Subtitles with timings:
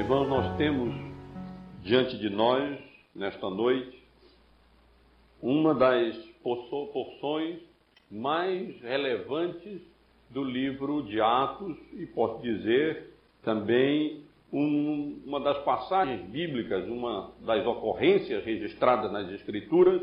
[0.00, 0.94] irmãos, nós temos
[1.82, 2.80] diante de nós,
[3.14, 4.02] nesta noite,
[5.42, 7.60] uma das porções
[8.10, 9.82] mais relevantes
[10.30, 17.66] do livro de Atos e posso dizer também um, uma das passagens bíblicas, uma das
[17.66, 20.00] ocorrências registradas nas Escrituras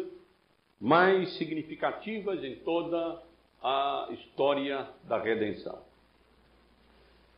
[0.79, 3.19] mais significativas em toda
[3.63, 5.79] a história da redenção.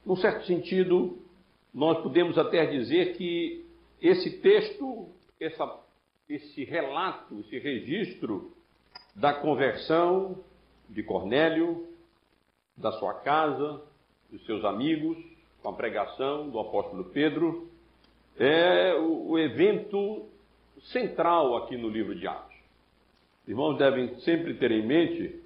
[0.06, 1.29] Num certo sentido,
[1.74, 3.66] nós podemos até dizer que
[4.02, 5.10] esse texto,
[5.40, 5.80] essa,
[6.28, 8.52] esse relato, esse registro
[9.16, 10.38] da conversão
[10.90, 11.88] de Cornélio,
[12.76, 13.82] da sua casa,
[14.32, 15.18] dos seus amigos,
[15.62, 17.70] com a pregação do apóstolo Pedro,
[18.38, 20.26] é o, o evento
[20.84, 22.56] central aqui no livro de Atos.
[23.48, 25.42] Irmãos devem sempre ter em mente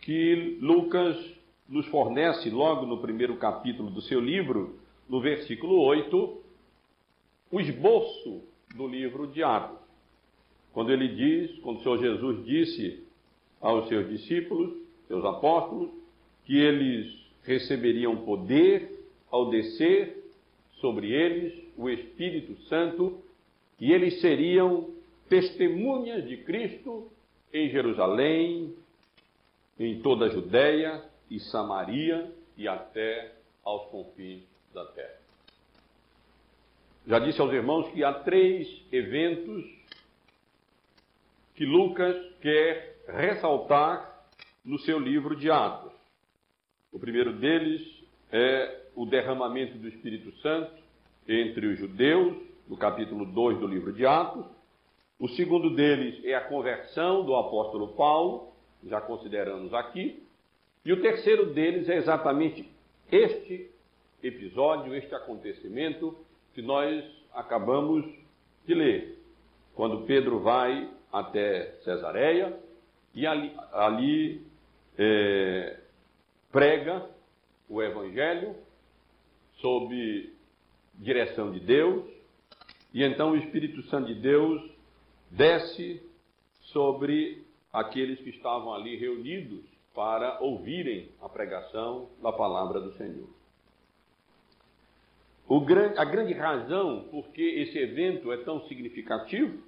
[0.00, 1.16] que Lucas
[1.68, 6.42] nos fornece, logo no primeiro capítulo do seu livro, no versículo 8,
[7.50, 8.42] o esboço
[8.74, 9.78] do livro de Atos.
[10.72, 13.04] Quando ele diz, quando o Senhor Jesus disse
[13.60, 14.74] aos seus discípulos,
[15.06, 15.90] seus apóstolos,
[16.44, 20.24] que eles receberiam poder ao descer
[20.80, 23.22] sobre eles o Espírito Santo
[23.80, 24.90] e eles seriam
[25.28, 27.10] testemunhas de Cristo
[27.52, 28.74] em Jerusalém,
[29.78, 33.32] em toda a Judéia e Samaria e até
[33.64, 35.24] aos confins da terra.
[37.06, 39.64] Já disse aos irmãos que há três eventos
[41.54, 44.26] que Lucas quer ressaltar
[44.64, 45.92] no seu livro de Atos.
[46.92, 47.82] O primeiro deles
[48.32, 50.72] é o derramamento do Espírito Santo
[51.28, 52.36] entre os judeus,
[52.66, 54.46] no capítulo 2 do livro de Atos.
[55.18, 58.52] O segundo deles é a conversão do apóstolo Paulo,
[58.84, 60.22] já consideramos aqui.
[60.84, 62.68] E o terceiro deles é exatamente
[63.12, 63.73] este
[64.26, 66.16] episódio, este acontecimento
[66.54, 68.04] que nós acabamos
[68.66, 69.18] de ler.
[69.74, 72.58] Quando Pedro vai até Cesareia
[73.14, 74.46] e ali, ali
[74.96, 75.78] é,
[76.50, 77.08] prega
[77.68, 78.56] o Evangelho
[79.60, 80.32] sob
[80.94, 82.04] direção de Deus,
[82.92, 84.62] e então o Espírito Santo de Deus
[85.30, 86.00] desce
[86.72, 89.64] sobre aqueles que estavam ali reunidos
[89.94, 93.28] para ouvirem a pregação da palavra do Senhor.
[95.48, 99.62] Grande, a grande razão por que esse evento é tão significativo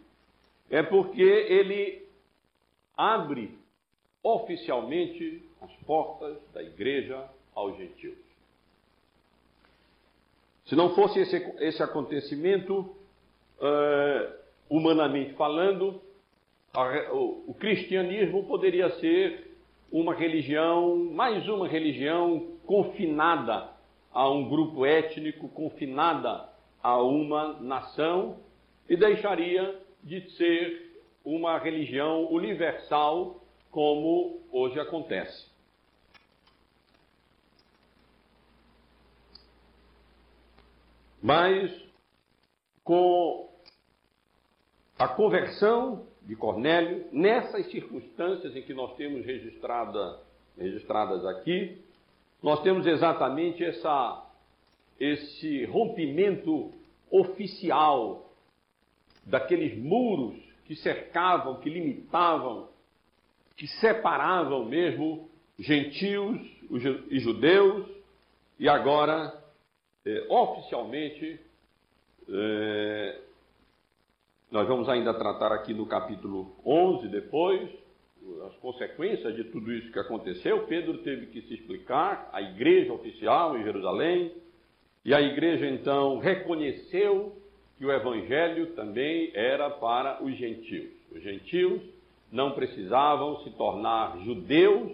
[0.70, 2.06] é porque ele
[2.96, 3.56] abre
[4.22, 8.18] oficialmente as portas da igreja aos gentios.
[10.64, 12.80] Se não fosse esse, esse acontecimento,
[13.60, 14.32] uh,
[14.68, 16.00] humanamente falando,
[16.74, 19.54] a, o, o cristianismo poderia ser
[19.92, 23.75] uma religião, mais uma religião confinada
[24.16, 26.48] a um grupo étnico, confinada
[26.82, 28.38] a uma nação,
[28.88, 35.50] e deixaria de ser uma religião universal como hoje acontece.
[41.22, 41.70] Mas
[42.82, 43.50] com
[44.98, 50.22] a conversão de Cornélio, nessas circunstâncias em que nós temos registrada,
[50.56, 51.84] registradas aqui,
[52.42, 54.24] nós temos exatamente essa,
[54.98, 56.72] esse rompimento
[57.10, 58.30] oficial
[59.24, 62.68] daqueles muros que cercavam, que limitavam
[63.56, 66.38] que separavam mesmo gentios
[67.10, 67.86] e judeus,
[68.58, 69.42] e agora,
[70.04, 71.40] é, oficialmente,
[72.28, 73.20] é,
[74.50, 77.70] nós vamos ainda tratar aqui no capítulo 11 depois,
[78.46, 80.66] as consequências de tudo isso que aconteceu.
[80.66, 84.32] Pedro teve que se explicar, a igreja oficial em Jerusalém,
[85.04, 87.36] e a igreja então reconheceu
[87.78, 90.90] que o evangelho também era para os gentios.
[91.12, 91.80] Os gentios
[92.32, 94.92] não precisavam se tornar judeus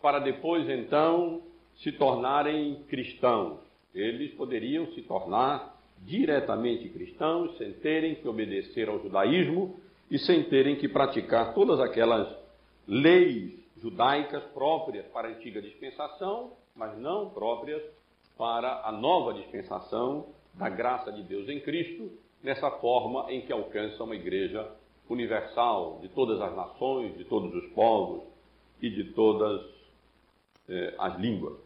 [0.00, 1.42] para depois então
[1.76, 3.60] se tornarem cristãos.
[3.94, 9.76] Eles poderiam se tornar diretamente cristãos sem terem que obedecer ao judaísmo
[10.10, 12.41] e sem terem que praticar todas aquelas
[12.86, 17.82] leis judaicas próprias para a antiga dispensação, mas não próprias
[18.36, 22.10] para a nova dispensação da graça de Deus em Cristo,
[22.42, 24.70] nessa forma em que alcança uma igreja
[25.08, 28.22] universal de todas as nações, de todos os povos
[28.80, 29.62] e de todas
[30.68, 31.58] eh, as línguas.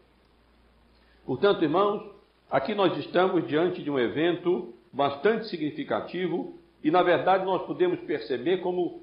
[1.24, 2.02] Portanto, irmãos,
[2.50, 8.58] aqui nós estamos diante de um evento bastante significativo e, na verdade, nós podemos perceber
[8.58, 9.02] como,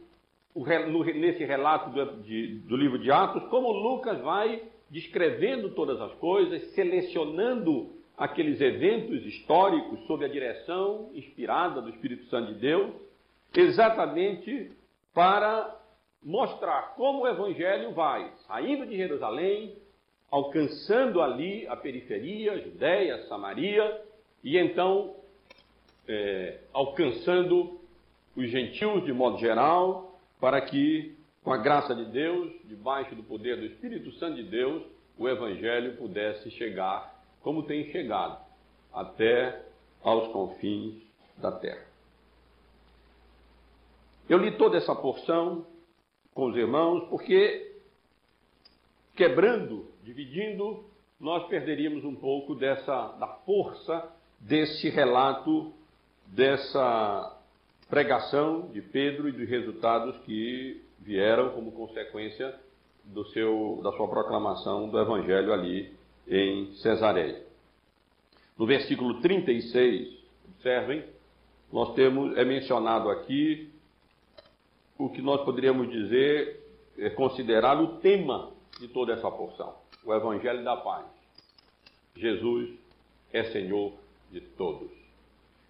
[1.15, 6.61] nesse relato do, de, do livro de Atos, como Lucas vai descrevendo todas as coisas,
[6.73, 12.91] selecionando aqueles eventos históricos sob a direção inspirada do Espírito Santo de Deus,
[13.55, 14.71] exatamente
[15.13, 15.79] para
[16.21, 19.75] mostrar como o Evangelho vai saindo de Jerusalém,
[20.29, 24.01] alcançando ali a periferia, Judéia, Samaria,
[24.44, 25.15] e então
[26.07, 27.79] é, alcançando
[28.35, 30.12] os gentios de modo geral,
[30.43, 34.83] para que, com a graça de Deus, debaixo do poder do Espírito Santo de Deus,
[35.17, 38.43] o Evangelho pudesse chegar, como tem chegado,
[38.93, 39.63] até
[40.03, 41.01] aos confins
[41.37, 41.85] da terra.
[44.27, 45.65] Eu li toda essa porção
[46.33, 47.79] com os irmãos, porque
[49.15, 50.83] quebrando, dividindo,
[51.21, 54.11] nós perderíamos um pouco dessa da força
[54.41, 55.71] desse relato,
[56.27, 57.32] dessa
[57.93, 62.51] pregação de Pedro e dos resultados que vieram como consequência
[63.03, 65.93] do seu, da sua proclamação do Evangelho ali
[66.27, 67.45] em Cesareia.
[68.57, 70.11] No versículo 36,
[70.55, 71.05] observem,
[71.71, 73.69] nós temos, é mencionado aqui
[74.97, 76.65] o que nós poderíamos dizer,
[76.97, 78.49] é considerar o tema
[78.79, 79.71] de toda essa porção:
[80.03, 81.05] o Evangelho da Paz.
[82.15, 82.71] Jesus
[83.31, 83.93] é Senhor
[84.31, 84.89] de todos.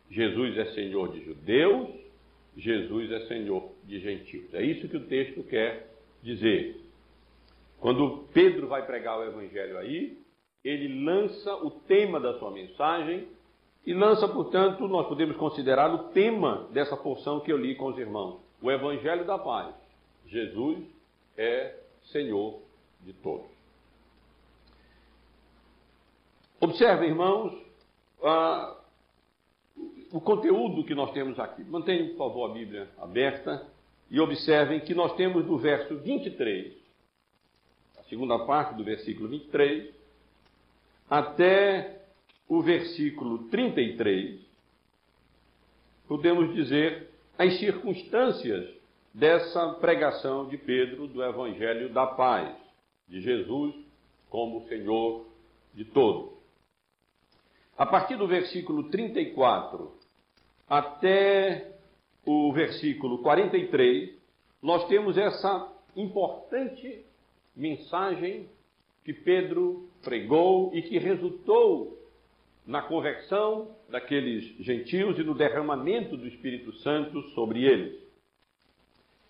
[0.09, 2.02] Jesus é Senhor de judeus,
[2.55, 4.53] Jesus é Senhor de gentios.
[4.53, 5.89] É isso que o texto quer
[6.21, 6.79] dizer.
[7.79, 10.17] Quando Pedro vai pregar o Evangelho aí,
[10.63, 13.27] ele lança o tema da sua mensagem
[13.85, 17.97] e lança, portanto, nós podemos considerar o tema dessa porção que eu li com os
[17.97, 19.75] irmãos o Evangelho da Paz.
[20.25, 20.87] Jesus
[21.37, 21.75] é
[22.05, 22.61] Senhor
[23.01, 23.45] de todos.
[26.61, 27.53] Observe, irmãos,
[28.23, 28.77] ah,
[30.13, 31.63] o conteúdo que nós temos aqui.
[31.63, 33.65] Mantenham, por favor, a Bíblia aberta
[34.11, 36.71] e observem que nós temos do verso 23,
[37.97, 39.91] a segunda parte do versículo 23,
[41.09, 42.03] até
[42.47, 44.39] o versículo 33,
[46.07, 48.69] podemos dizer as circunstâncias
[49.11, 52.55] dessa pregação de Pedro do Evangelho da Paz,
[53.07, 53.73] de Jesus
[54.29, 55.25] como Senhor
[55.73, 56.33] de todos.
[57.75, 60.02] A partir do versículo 34
[60.69, 61.71] até
[62.25, 64.11] o versículo 43,
[64.61, 67.05] nós temos essa importante
[67.55, 68.49] mensagem
[69.03, 71.99] que Pedro pregou e que resultou
[72.65, 78.01] na conversão daqueles gentios e no derramamento do Espírito Santo sobre eles.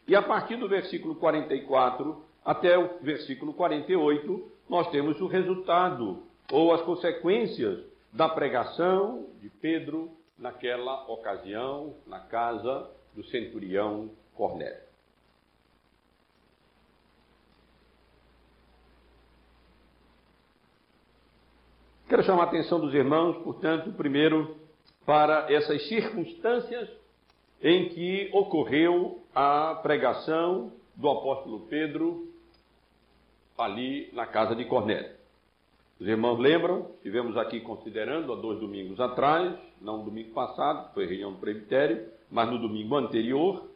[0.07, 6.74] E a partir do versículo 44 até o versículo 48, nós temos o resultado ou
[6.74, 14.81] as consequências da pregação de Pedro naquela ocasião na casa do centurião Cornélio.
[22.07, 24.56] Quero chamar a atenção dos irmãos, portanto, primeiro
[25.06, 26.89] para essas circunstâncias
[27.62, 32.27] em que ocorreu a pregação do apóstolo Pedro
[33.57, 35.22] ali na casa de Cornélio.
[36.03, 41.31] Os irmãos lembram, estivemos aqui considerando há dois domingos atrás, não domingo passado, foi reunião
[41.31, 43.69] do presbitério, mas no domingo anterior,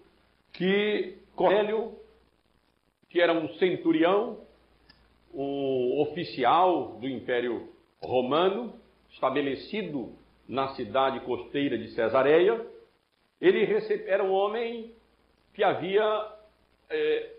[0.51, 1.93] que Cornélio,
[3.09, 4.39] que era um centurião,
[5.33, 7.69] um oficial do Império
[8.03, 8.73] romano,
[9.09, 10.11] estabelecido
[10.49, 12.67] na cidade costeira de Cesareia.
[13.39, 13.65] Ele
[14.05, 14.91] era um homem
[15.53, 16.03] que havia
[16.89, 17.31] é,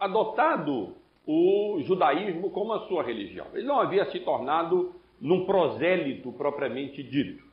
[0.00, 3.46] adotado o judaísmo como a sua religião.
[3.54, 7.44] Ele não havia se tornado num prosélito propriamente dito.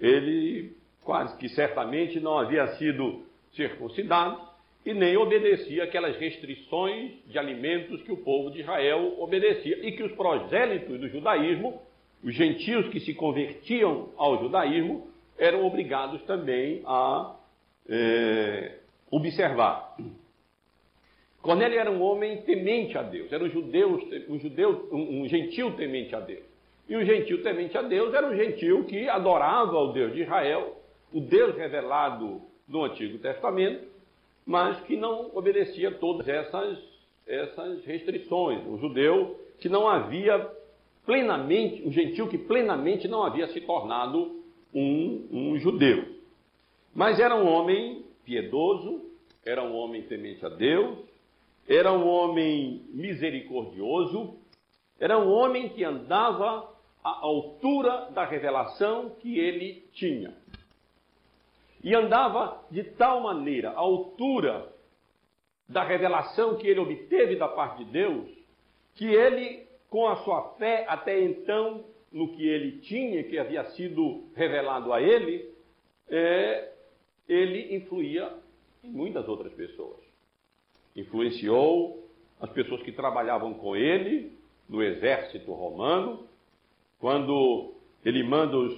[0.00, 4.40] Ele quase que certamente não havia sido circuncidado
[4.84, 10.02] e nem obedecia aquelas restrições de alimentos que o povo de Israel obedecia e que
[10.02, 11.80] os prosélitos do judaísmo
[12.22, 15.08] os gentios que se convertiam ao judaísmo
[15.38, 17.36] eram obrigados também a
[17.88, 18.78] é,
[19.10, 19.96] observar.
[21.42, 25.72] Cornélio era um homem temente a Deus, era um judeu, um, judeu, um, um gentil
[25.76, 26.44] temente a Deus.
[26.88, 30.76] E o gentil temente a Deus era um gentil que adorava o Deus de Israel,
[31.12, 33.86] o Deus revelado no Antigo Testamento,
[34.44, 36.78] mas que não obedecia todas essas,
[37.26, 38.66] essas restrições.
[38.66, 40.50] Um judeu que não havia
[41.04, 44.42] plenamente, um gentil que plenamente não havia se tornado
[44.74, 46.04] um, um judeu.
[46.94, 49.02] Mas era um homem piedoso,
[49.44, 50.98] era um homem temente a Deus,
[51.68, 54.38] era um homem misericordioso,
[54.98, 60.34] era um homem que andava à altura da revelação que ele tinha.
[61.84, 64.72] E andava de tal maneira à altura
[65.68, 68.28] da revelação que ele obteve da parte de Deus,
[68.94, 74.24] que ele com a sua fé, até então no que ele tinha, que havia sido
[74.34, 75.52] revelado a ele,
[76.08, 76.72] é,
[77.28, 78.32] ele influía
[78.82, 80.07] em muitas outras pessoas.
[81.00, 82.04] Influenciou
[82.40, 84.36] as pessoas que trabalhavam com ele
[84.68, 86.26] no exército romano,
[86.98, 87.72] quando
[88.04, 88.74] ele manda os,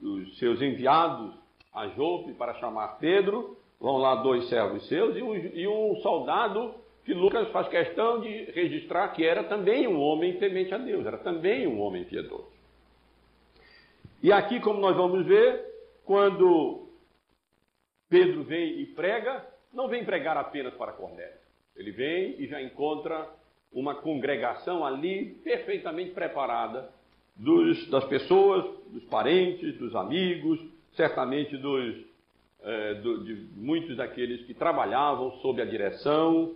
[0.00, 1.34] os seus enviados
[1.72, 6.74] a Jope para chamar Pedro, vão lá dois servos seus e um, e um soldado
[7.04, 11.18] que Lucas faz questão de registrar que era também um homem temente a Deus, era
[11.18, 12.52] também um homem piedoso.
[14.22, 15.64] E aqui, como nós vamos ver,
[16.04, 16.88] quando
[18.08, 21.37] Pedro vem e prega, não vem pregar apenas para Cornélio.
[21.78, 23.30] Ele vem e já encontra
[23.72, 26.90] uma congregação ali perfeitamente preparada
[27.36, 30.60] dos, das pessoas, dos parentes, dos amigos,
[30.94, 31.96] certamente dos,
[32.62, 36.54] é, do, de muitos daqueles que trabalhavam sob a direção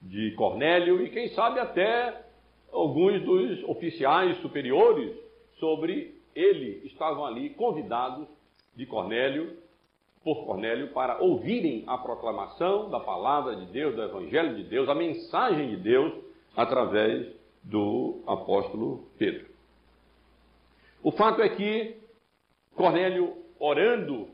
[0.00, 2.24] de Cornélio e, quem sabe, até
[2.72, 5.14] alguns dos oficiais superiores
[5.58, 6.80] sobre ele.
[6.86, 8.26] Estavam ali convidados
[8.74, 9.56] de Cornélio,
[10.28, 14.94] por Cornélio, para ouvirem a proclamação da palavra de Deus, do Evangelho de Deus, a
[14.94, 16.12] mensagem de Deus
[16.54, 19.46] através do apóstolo Pedro.
[21.02, 21.96] O fato é que
[22.74, 24.28] Cornélio, orando,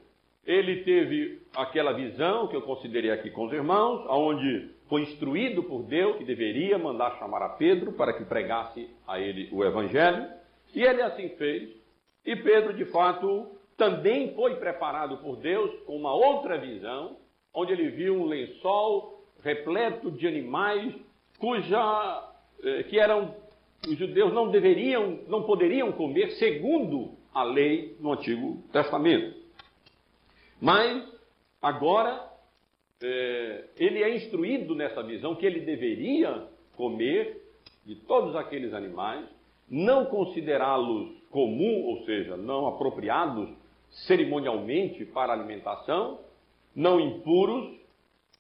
[0.44, 5.84] ele teve aquela visão que eu considerei aqui com os irmãos, aonde foi instruído por
[5.84, 10.26] Deus que deveria mandar chamar a Pedro para que pregasse a ele o evangelho,
[10.74, 11.70] e ele assim fez.
[12.26, 17.16] E Pedro, de fato, também foi preparado por Deus com uma outra visão,
[17.52, 20.94] onde ele viu um lençol repleto de animais
[21.38, 23.34] cuja eh, que eram
[23.86, 29.36] os judeus não deveriam, não poderiam comer segundo a lei no Antigo Testamento.
[30.60, 31.06] Mas
[31.60, 32.30] agora
[33.02, 37.42] é, ele é instruído nessa visão que ele deveria comer
[37.84, 39.26] de todos aqueles animais,
[39.68, 43.50] não considerá-los comum, ou seja, não apropriados
[44.06, 46.20] cerimonialmente para alimentação,
[46.74, 47.78] não impuros,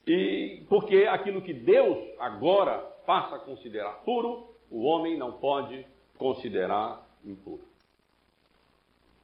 [0.06, 5.86] e porque aquilo que Deus agora passa a considerar puro, o homem não pode
[6.18, 7.62] considerar impuro.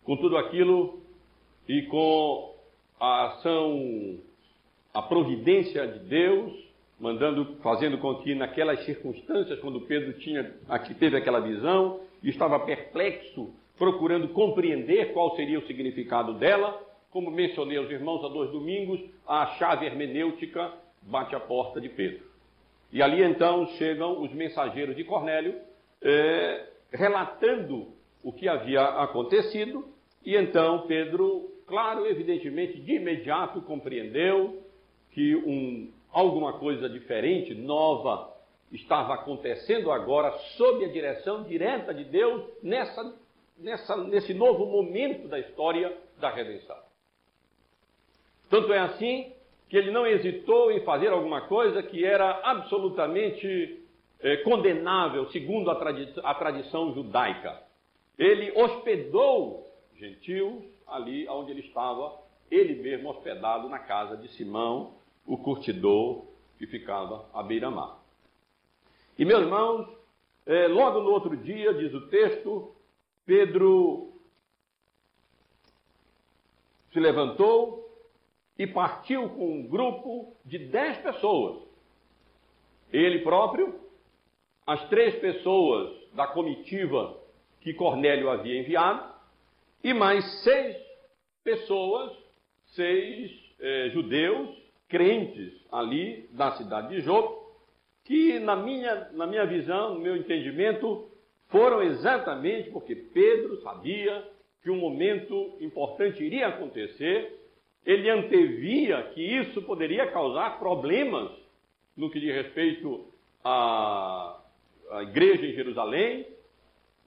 [0.04, 1.00] Com tudo aquilo
[1.68, 2.54] e com
[2.98, 4.18] a ação
[4.92, 6.52] a providência de Deus,
[6.98, 12.58] mandando, fazendo com que naquelas circunstâncias, quando Pedro tinha, aqui teve aquela visão e estava
[12.60, 16.78] perplexo, procurando compreender qual seria o significado dela,
[17.10, 20.70] como mencionei aos irmãos há dois domingos, a chave hermenêutica
[21.00, 22.20] bate a porta de Pedro.
[22.92, 25.54] E ali então chegam os mensageiros de Cornélio,
[26.02, 27.88] eh, relatando
[28.22, 29.88] o que havia acontecido,
[30.26, 34.62] e então Pedro, claro, evidentemente, de imediato compreendeu
[35.12, 38.30] que um, alguma coisa diferente, nova,
[38.70, 43.18] estava acontecendo agora sob a direção direta de Deus nessa,
[43.60, 46.78] nessa, nesse novo momento da história da redenção.
[48.48, 49.32] Tanto é assim
[49.68, 53.80] que ele não hesitou em fazer alguma coisa que era absolutamente
[54.20, 57.62] eh, condenável, segundo a, tradi a tradição judaica.
[58.18, 62.18] Ele hospedou gentios ali onde ele estava,
[62.50, 66.24] ele mesmo hospedado na casa de Simão, o curtidor
[66.58, 67.98] que ficava à beira-mar.
[69.16, 69.86] E, meus irmãos,
[70.46, 72.74] é, logo no outro dia, diz o texto,
[73.30, 74.12] Pedro
[76.92, 77.88] se levantou
[78.58, 81.62] e partiu com um grupo de dez pessoas.
[82.92, 83.78] Ele próprio,
[84.66, 87.22] as três pessoas da comitiva
[87.60, 89.14] que Cornélio havia enviado,
[89.84, 90.76] e mais seis
[91.44, 92.10] pessoas,
[92.74, 94.50] seis é, judeus
[94.88, 97.48] crentes ali da cidade de Jope,
[98.02, 101.08] que na minha, na minha visão, no meu entendimento,
[101.50, 104.24] foram exatamente porque Pedro sabia
[104.62, 107.38] que um momento importante iria acontecer,
[107.84, 111.30] ele antevia que isso poderia causar problemas
[111.96, 113.06] no que diz respeito
[113.42, 114.38] à,
[114.90, 116.26] à igreja em Jerusalém,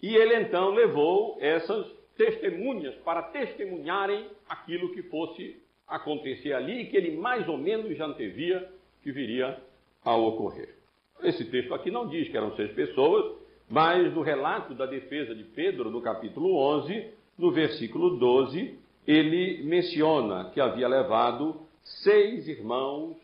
[0.01, 6.97] e ele então levou essas testemunhas para testemunharem aquilo que fosse acontecer ali e que
[6.97, 8.69] ele mais ou menos já antevia
[9.01, 9.57] que viria
[10.03, 10.75] a ocorrer.
[11.21, 13.42] Esse texto aqui não diz que eram seis pessoas,
[13.73, 20.51] mas no relato da defesa de Pedro, no capítulo 11, no versículo 12, ele menciona
[20.51, 23.17] que havia levado seis irmãos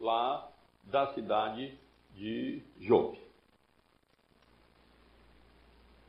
[0.00, 0.48] lá
[0.84, 1.74] da cidade
[2.16, 3.18] de Jope.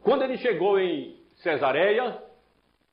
[0.01, 2.17] Quando ele chegou em Cesareia,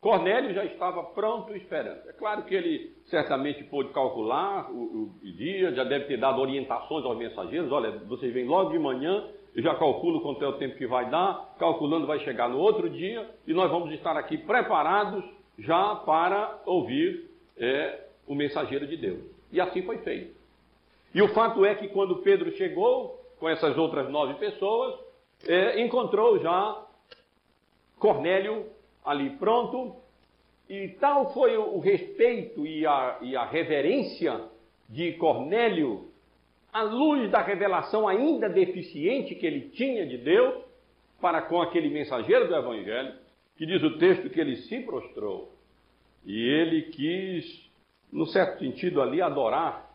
[0.00, 2.08] Cornélio já estava pronto esperando.
[2.08, 7.04] É claro que ele certamente pôde calcular o, o, dia, já deve ter dado orientações
[7.04, 7.70] aos mensageiros.
[7.70, 9.28] Olha, vocês vêm logo de manhã,
[9.58, 12.88] eu já calculo quanto é o tempo que vai dar, calculando vai chegar no outro
[12.88, 15.24] dia, e nós vamos estar aqui preparados
[15.58, 19.18] já para ouvir é, o mensageiro de Deus.
[19.50, 20.32] E assim foi feito.
[21.12, 24.94] E o fato é que quando Pedro chegou com essas outras nove pessoas,
[25.44, 26.80] é, encontrou já
[27.98, 28.64] Cornélio
[29.04, 29.96] ali pronto,
[30.68, 34.40] e tal foi o respeito e a, e a reverência
[34.88, 36.12] de Cornélio,
[36.72, 40.62] à luz da revelação ainda deficiente que ele tinha de Deus,
[41.20, 43.14] para com aquele mensageiro do Evangelho,
[43.56, 45.52] que diz o texto que ele se prostrou.
[46.24, 47.68] E ele quis,
[48.12, 49.90] no certo sentido ali, adorar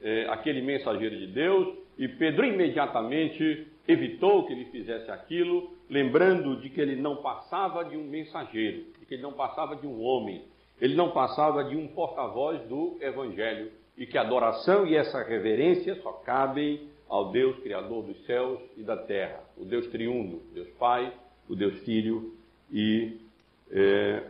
[0.00, 6.68] é, aquele mensageiro de Deus, e Pedro imediatamente evitou que ele fizesse aquilo, lembrando de
[6.68, 10.44] que ele não passava de um mensageiro, de que ele não passava de um homem,
[10.80, 15.96] ele não passava de um porta-voz do Evangelho, e que a adoração e essa reverência
[15.96, 21.12] só cabem ao Deus Criador dos céus e da terra, o Deus triuno, Deus Pai,
[21.48, 22.32] o Deus Filho
[22.70, 23.18] e
[23.70, 24.22] é,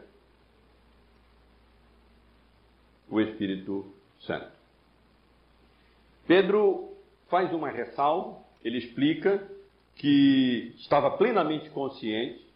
[3.10, 3.84] o Espírito
[4.20, 4.50] Santo.
[6.26, 6.96] Pedro
[7.28, 9.46] faz uma ressalva, ele explica
[9.96, 12.46] que estava plenamente consciente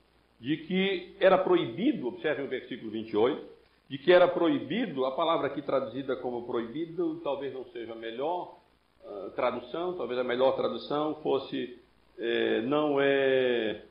[0.40, 3.52] de que era proibido, observe o versículo 28,
[3.93, 8.57] de que era proibido, a palavra aqui traduzida como proibido talvez não seja a melhor
[9.05, 11.79] uh, tradução, talvez a melhor tradução fosse
[12.19, 13.83] eh, não é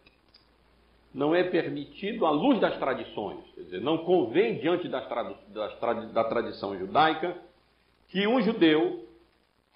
[1.13, 5.77] não é permitido à luz das tradições, quer dizer, não convém diante das tradu das
[5.77, 7.37] trad da tradição judaica
[8.07, 9.07] que um judeu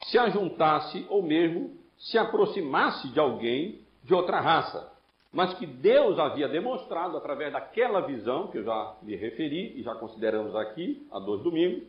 [0.06, 4.92] se ajuntasse ou mesmo se aproximasse de alguém de outra raça,
[5.36, 9.94] mas que Deus havia demonstrado através daquela visão que eu já me referi e já
[9.94, 11.84] consideramos aqui há dois domingos,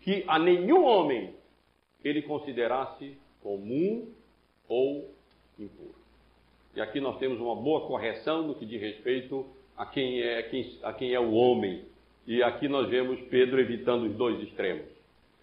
[0.00, 1.32] que a nenhum homem
[2.02, 4.12] ele considerasse comum
[4.68, 5.08] ou
[5.56, 5.94] impuro.
[6.74, 10.78] E aqui nós temos uma boa correção no que diz respeito a quem é, quem,
[10.82, 11.84] a quem é o homem.
[12.26, 14.86] E aqui nós vemos Pedro evitando os dois extremos.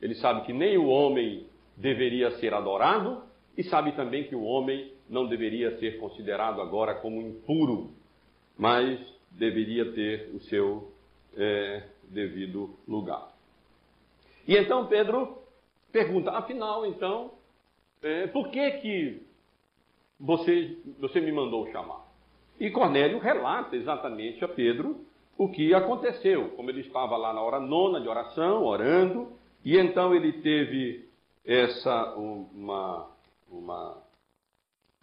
[0.02, 1.46] Ele sabe que nem o homem
[1.78, 3.24] deveria ser adorado,
[3.58, 7.92] e sabe também que o homem não deveria ser considerado agora como impuro,
[8.58, 9.00] mas
[9.32, 10.92] deveria ter o seu
[11.36, 13.34] é, devido lugar.
[14.48, 15.40] E então Pedro
[15.92, 17.32] pergunta, afinal, então,
[18.02, 19.28] é, por que que
[20.20, 22.08] você, você me mandou chamar?
[22.60, 25.06] E Cornélio relata exatamente a Pedro
[25.38, 29.32] o que aconteceu, como ele estava lá na hora nona de oração, orando,
[29.64, 31.08] e então ele teve
[31.46, 33.10] essa uma,
[33.50, 33.98] uma,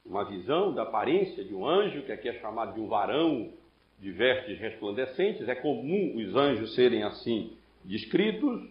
[0.09, 3.51] uma visão da aparência de um anjo, que aqui é chamado de um varão
[3.99, 7.53] de vestes resplandecentes, é comum os anjos serem assim
[7.85, 8.69] descritos,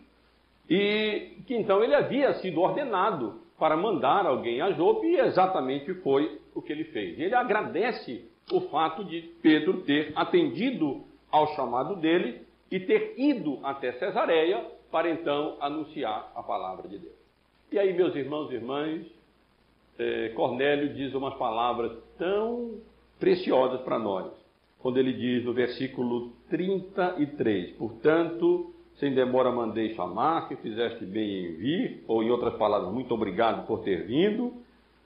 [0.69, 6.39] e que então ele havia sido ordenado para mandar alguém a Jope, e exatamente foi
[6.53, 7.19] o que ele fez.
[7.19, 13.93] Ele agradece o fato de Pedro ter atendido ao chamado dele e ter ido até
[13.93, 17.15] Cesareia para então anunciar a palavra de Deus.
[17.71, 19.05] E aí, meus irmãos e irmãs,
[19.97, 22.79] é, Cornélio diz umas palavras tão
[23.19, 24.31] preciosas para nós,
[24.79, 31.55] quando ele diz no versículo 33: Portanto, sem demora mandei chamar, que fizeste bem em
[31.55, 34.53] vir, ou em outras palavras, muito obrigado por ter vindo,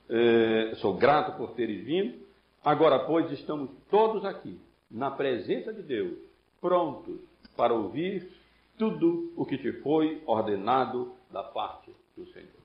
[0.09, 2.17] é, sou grato por teres vindo.
[2.63, 4.59] Agora, pois, estamos todos aqui,
[4.91, 6.17] na presença de Deus,
[6.59, 7.19] prontos
[7.55, 8.29] para ouvir
[8.77, 12.58] tudo o que te foi ordenado da parte do Senhor.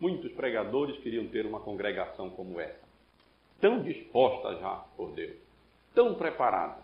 [0.00, 2.80] Muitos pregadores queriam ter uma congregação como essa,
[3.60, 5.36] tão disposta já por Deus,
[5.94, 6.78] tão preparada.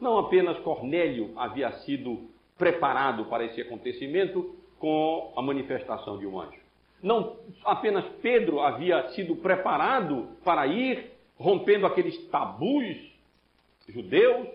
[0.00, 6.60] Não apenas Cornélio havia sido preparado para esse acontecimento com a manifestação de um anjo.
[7.02, 12.96] Não apenas Pedro havia sido preparado para ir rompendo aqueles tabus
[13.88, 14.48] judeus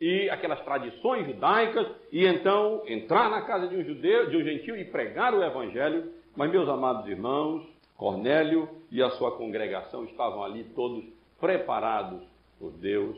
[0.00, 4.76] e aquelas tradições judaicas e então entrar na casa de um judeu, de um gentio
[4.76, 7.64] e pregar o evangelho mas, meus amados irmãos,
[7.96, 11.04] Cornélio e a sua congregação estavam ali todos
[11.40, 12.22] preparados
[12.58, 13.16] por Deus,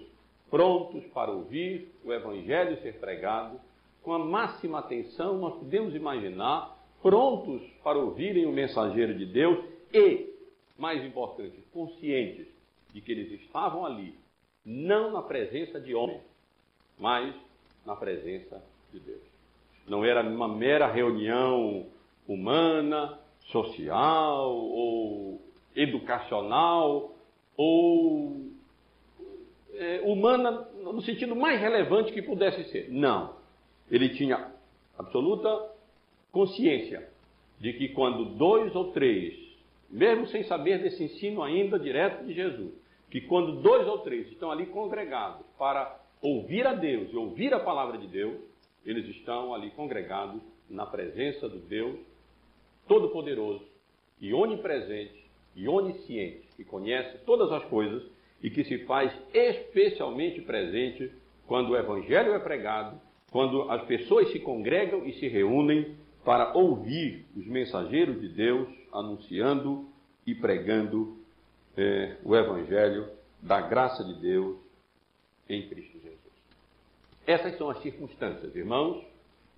[0.51, 3.59] prontos para ouvir o Evangelho ser pregado,
[4.03, 10.33] com a máxima atenção, nós podemos imaginar, prontos para ouvirem o mensageiro de Deus e,
[10.79, 12.47] mais importante, conscientes
[12.93, 14.15] de que eles estavam ali,
[14.65, 16.23] não na presença de homens,
[16.99, 17.35] mas
[17.85, 19.23] na presença de Deus.
[19.89, 21.87] Não era uma mera reunião
[22.29, 23.19] humana,
[23.51, 25.41] social ou
[25.75, 27.15] educacional
[27.57, 28.47] ou
[29.75, 32.89] é, humana no sentido mais relevante que pudesse ser.
[32.91, 33.37] Não.
[33.91, 34.53] Ele tinha
[34.99, 35.71] absoluta
[36.33, 37.09] consciência
[37.61, 39.35] de que quando dois ou três,
[39.91, 42.73] mesmo sem saber desse ensino ainda direto de Jesus,
[43.11, 47.61] que quando dois ou três estão ali congregados para ouvir a Deus e ouvir a
[47.61, 48.37] palavra de Deus,
[48.85, 51.97] eles estão ali congregados na presença do Deus
[52.87, 53.65] Todo-Poderoso
[54.21, 58.03] e onipresente e onisciente, que conhece todas as coisas
[58.43, 61.11] e que se faz especialmente presente
[61.47, 67.25] quando o Evangelho é pregado, quando as pessoas se congregam e se reúnem para ouvir
[67.37, 69.89] os mensageiros de Deus anunciando
[70.27, 71.17] e pregando
[71.77, 73.09] é, o Evangelho
[73.41, 74.57] da graça de Deus
[75.49, 76.17] em Cristo Jesus.
[77.27, 79.05] Essas são as circunstâncias, irmãos.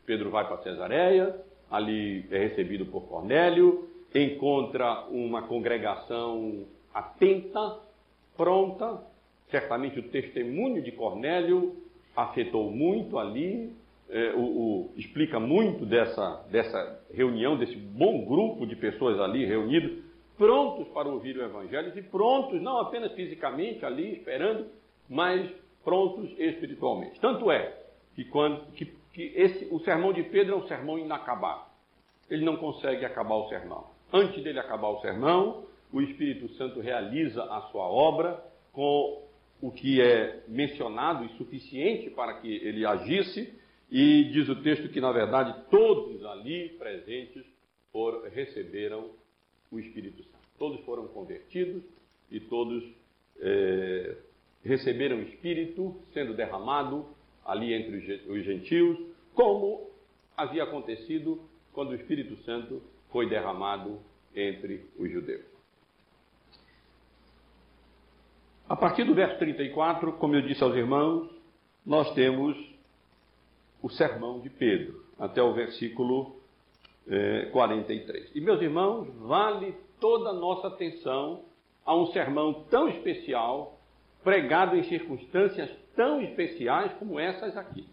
[0.05, 7.81] Pedro vai para Cesareia, ali é recebido por Cornélio, encontra uma congregação atenta,
[8.37, 9.03] pronta.
[9.51, 11.77] Certamente o testemunho de Cornélio
[12.17, 13.73] afetou muito ali,
[14.11, 20.03] é, o, o, explica muito dessa, dessa reunião, desse bom grupo de pessoas ali reunidos,
[20.37, 24.67] prontos para ouvir o Evangelho e prontos, não apenas fisicamente ali esperando,
[25.09, 25.51] mas
[25.85, 27.21] prontos espiritualmente.
[27.21, 27.75] Tanto é
[28.15, 28.85] que, quando, que,
[29.19, 31.65] que esse, o sermão de Pedro é um sermão inacabado.
[32.31, 33.91] Ele não consegue acabar o sermão.
[34.13, 38.41] Antes dele acabar o sermão, o Espírito Santo realiza a sua obra
[38.73, 39.27] com
[39.61, 43.53] o que é mencionado e suficiente para que ele agisse,
[43.91, 47.45] e diz o texto que, na verdade, todos ali presentes
[47.91, 49.11] foram, receberam
[49.69, 50.49] o Espírito Santo.
[50.57, 51.83] Todos foram convertidos
[52.31, 52.85] e todos
[53.41, 54.17] é,
[54.63, 57.05] receberam o Espírito sendo derramado
[57.45, 57.97] ali entre
[58.29, 59.08] os gentios,
[59.39, 59.89] como
[60.37, 61.41] havia acontecido
[61.73, 64.01] quando o Espírito Santo foi derramado
[64.35, 65.45] entre os judeus.
[68.69, 71.31] A partir do verso 34, como eu disse aos irmãos,
[71.87, 72.57] nós temos
[73.81, 76.35] o sermão de Pedro, até o versículo
[77.07, 78.35] é, 43.
[78.35, 81.45] E, meus irmãos, vale toda a nossa atenção
[81.87, 83.79] a um sermão tão especial,
[84.25, 87.87] pregado em circunstâncias tão especiais como essas aqui.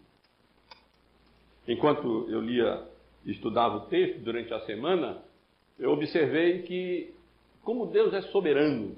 [1.66, 2.86] Enquanto eu lia
[3.24, 5.22] estudava o texto durante a semana,
[5.78, 7.12] eu observei que,
[7.62, 8.96] como Deus é soberano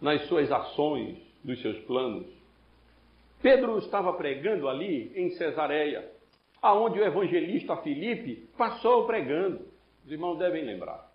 [0.00, 2.26] nas suas ações, nos seus planos,
[3.40, 6.08] Pedro estava pregando ali em Cesareia,
[6.60, 9.66] aonde o evangelista Filipe passou pregando.
[10.04, 11.10] Os irmãos devem lembrar.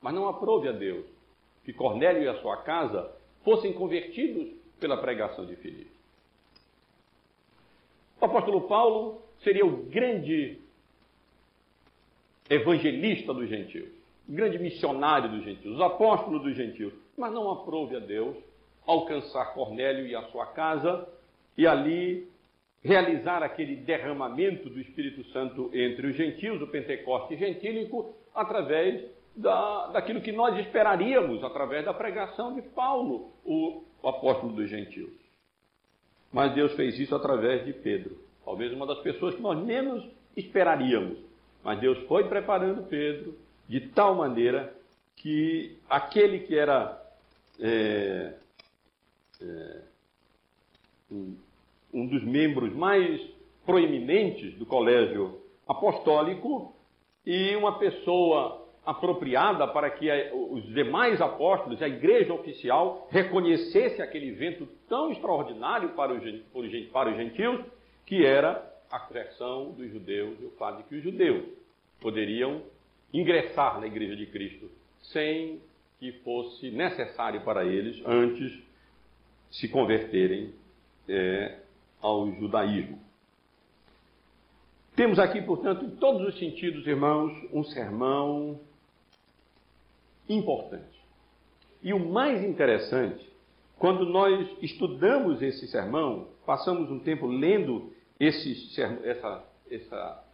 [0.00, 1.04] Mas não aprove a Deus
[1.64, 5.90] que Cornélio e a sua casa fossem convertidos pela pregação de Filipe.
[8.20, 10.58] O apóstolo Paulo seria o grande
[12.48, 13.88] evangelista dos gentios,
[14.28, 18.36] grande missionário dos gentios, os apóstolos dos gentios, mas não aprove a Deus
[18.86, 21.08] alcançar Cornélio e a sua casa
[21.58, 22.28] e ali
[22.82, 29.02] realizar aquele derramamento do Espírito Santo entre os gentios, o Pentecoste gentílico, através
[29.34, 35.10] da, daquilo que nós esperaríamos, através da pregação de Paulo, o, o apóstolo dos gentios.
[36.32, 40.02] Mas Deus fez isso através de Pedro, talvez uma das pessoas que nós menos
[40.36, 41.18] esperaríamos.
[41.64, 43.36] Mas Deus foi preparando Pedro
[43.68, 44.72] de tal maneira
[45.16, 47.02] que aquele que era
[47.58, 48.34] é,
[49.42, 49.80] é,
[51.10, 51.36] um,
[51.92, 53.20] um dos membros mais
[53.64, 56.72] proeminentes do colégio apostólico
[57.24, 64.68] e uma pessoa apropriada para que os demais apóstolos, a igreja oficial, reconhecesse aquele evento
[64.88, 66.22] tão extraordinário para os,
[66.92, 67.64] para os gentios,
[68.06, 71.44] que era a conversão dos judeus e o fato de que os judeus
[72.00, 72.62] poderiam
[73.12, 74.70] ingressar na igreja de Cristo
[75.02, 75.60] sem
[75.98, 78.62] que fosse necessário para eles antes
[79.50, 80.52] se converterem
[81.08, 81.60] é,
[82.00, 83.00] ao judaísmo.
[84.94, 88.60] Temos aqui, portanto, em todos os sentidos, irmãos, um sermão
[90.28, 90.96] importante.
[91.82, 93.30] E o mais interessante,
[93.78, 100.24] quando nós estudamos esse sermão, passamos um tempo lendo esse, essa, essa,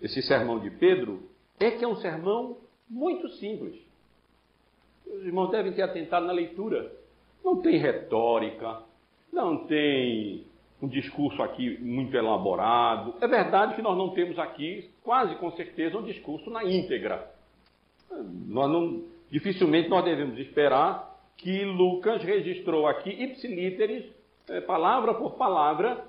[0.00, 2.58] esse sermão de Pedro, é que é um sermão
[2.88, 3.74] muito simples.
[5.06, 6.92] Os irmãos devem ter atentado na leitura.
[7.44, 8.82] Não tem retórica,
[9.32, 10.46] não tem
[10.80, 13.14] um discurso aqui muito elaborado.
[13.20, 17.30] É verdade que nós não temos aqui, quase com certeza, um discurso na íntegra.
[18.10, 24.04] Nós não, dificilmente nós devemos esperar que Lucas registrou aqui ipsilíteres,
[24.48, 26.04] eh, palavra por palavra,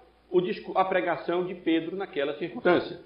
[0.75, 2.99] a pregação de Pedro naquela circunstância.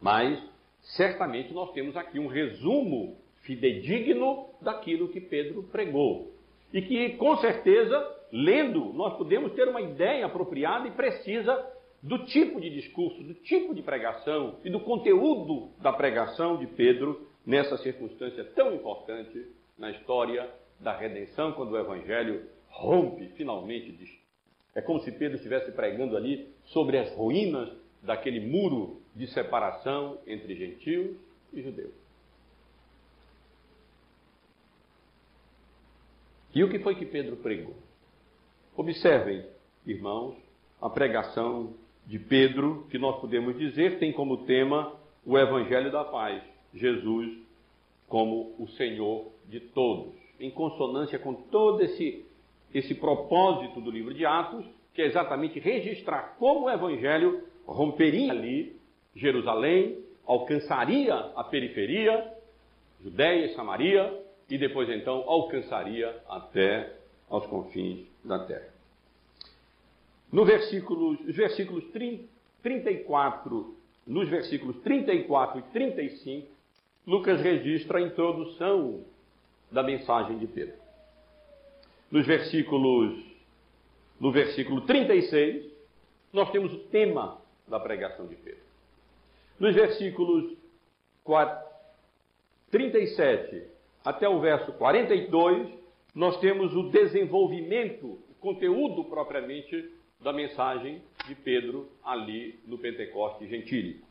[0.00, 0.42] Mas,
[0.80, 6.32] certamente, nós temos aqui um resumo fidedigno daquilo que Pedro pregou.
[6.72, 7.96] E que, com certeza,
[8.32, 13.74] lendo, nós podemos ter uma ideia apropriada e precisa do tipo de discurso, do tipo
[13.74, 19.46] de pregação e do conteúdo da pregação de Pedro nessa circunstância tão importante
[19.78, 24.20] na história da redenção, quando o Evangelho rompe finalmente.
[24.76, 27.68] É como se Pedro estivesse pregando ali sobre as ruínas
[28.02, 31.16] daquele muro de separação entre gentios
[31.54, 31.94] e judeus.
[36.54, 37.74] E o que foi que Pedro pregou?
[38.76, 39.46] Observem,
[39.86, 40.36] irmãos,
[40.80, 41.72] a pregação
[42.06, 46.42] de Pedro, que nós podemos dizer tem como tema o Evangelho da Paz,
[46.74, 47.46] Jesus
[48.06, 52.25] como o Senhor de todos, em consonância com todo esse,
[52.74, 58.76] esse propósito do livro de Atos, que é exatamente registrar como o Evangelho romperia ali
[59.14, 62.32] Jerusalém, alcançaria a periferia,
[63.02, 66.92] Judéia e Samaria, e depois então alcançaria até
[67.28, 68.68] aos confins da terra.
[70.30, 71.84] No versículos, os versículos
[72.62, 73.76] 34,
[74.06, 76.48] nos versículos 34 e 35,
[77.06, 79.04] Lucas registra a introdução
[79.70, 80.85] da mensagem de Pedro.
[82.16, 83.22] Nos versículos,
[84.18, 85.70] no versículo 36,
[86.32, 88.62] nós temos o tema da pregação de Pedro.
[89.60, 90.56] Nos versículos
[91.22, 91.68] 4,
[92.70, 93.64] 37
[94.02, 95.68] até o verso 42,
[96.14, 104.08] nós temos o desenvolvimento, o conteúdo propriamente da mensagem de Pedro ali no Pentecoste gentílico.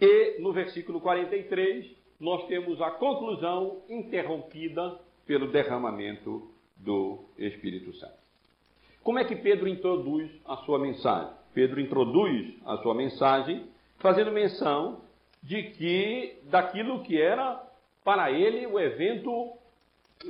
[0.00, 1.84] E no versículo 43,
[2.18, 8.24] nós temos a conclusão interrompida pelo derramamento do Espírito Santo.
[9.02, 11.32] Como é que Pedro introduz a sua mensagem?
[11.52, 13.66] Pedro introduz a sua mensagem
[13.98, 15.02] fazendo menção
[15.42, 17.62] de que daquilo que era
[18.02, 19.52] para ele o evento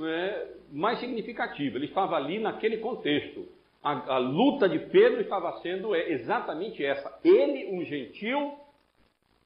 [0.03, 1.77] é, mais significativo.
[1.77, 3.49] Ele estava ali naquele contexto.
[3.83, 7.19] A, a luta de Pedro estava sendo é, exatamente essa.
[7.25, 8.55] Ele, um gentil,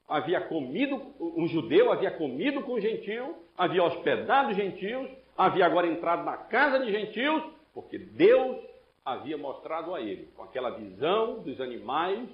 [0.07, 5.09] havia comido, um judeu havia comido com gentil, havia hospedado gentios,
[5.39, 7.41] havia agora entrado na casa de gentios,
[7.73, 8.57] porque Deus
[9.05, 12.27] havia mostrado a ele, com aquela visão dos animais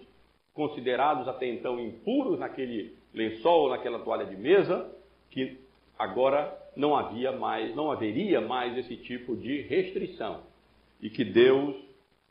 [0.55, 4.91] considerados até então impuros naquele lençol, naquela toalha de mesa,
[5.29, 5.59] que
[5.99, 10.41] agora não havia mais, não haveria mais esse tipo de restrição.
[10.99, 11.75] E que Deus,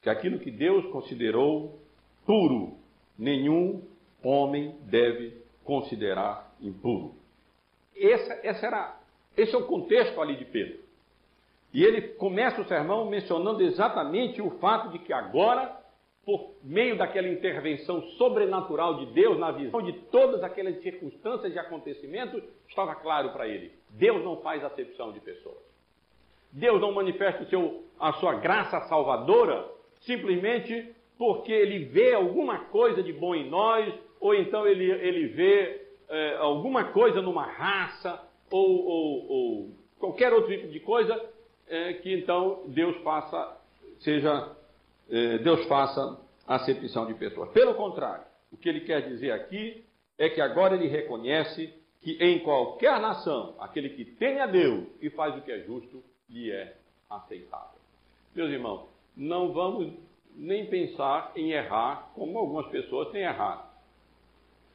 [0.03, 1.79] que aquilo que Deus considerou
[2.27, 2.77] puro,
[3.17, 3.81] nenhum
[4.25, 7.15] homem deve considerar impuro.
[7.95, 9.01] Esse, essa era,
[9.37, 10.79] esse é o contexto ali de Pedro.
[11.73, 15.85] E ele começa o sermão mencionando exatamente o fato de que agora
[16.25, 22.43] por meio daquela intervenção sobrenatural de Deus na visão de todas aquelas circunstâncias e acontecimentos,
[22.69, 25.63] estava claro para ele: Deus não faz acepção de pessoas.
[26.51, 29.69] Deus não manifesta seu, a sua graça salvadora
[30.01, 35.87] simplesmente porque ele vê alguma coisa de bom em nós, ou então ele, ele vê
[36.09, 38.21] é, alguma coisa numa raça,
[38.55, 41.21] ou, ou, ou, qualquer outro tipo de coisa,
[41.67, 43.61] é, que então Deus faça,
[43.99, 44.55] seja
[45.11, 47.51] eh, Deus faça acepção de pessoas.
[47.51, 49.85] Pelo contrário, o que ele quer dizer aqui
[50.17, 55.11] é que agora ele reconhece que em qualquer nação, aquele que tem a Deus e
[55.11, 56.77] faz o que é justo, lhe é
[57.11, 57.81] aceitável.
[58.35, 58.87] Meus irmãos,
[59.17, 59.93] não vamos
[60.37, 63.69] nem pensar em errar como algumas pessoas têm errado.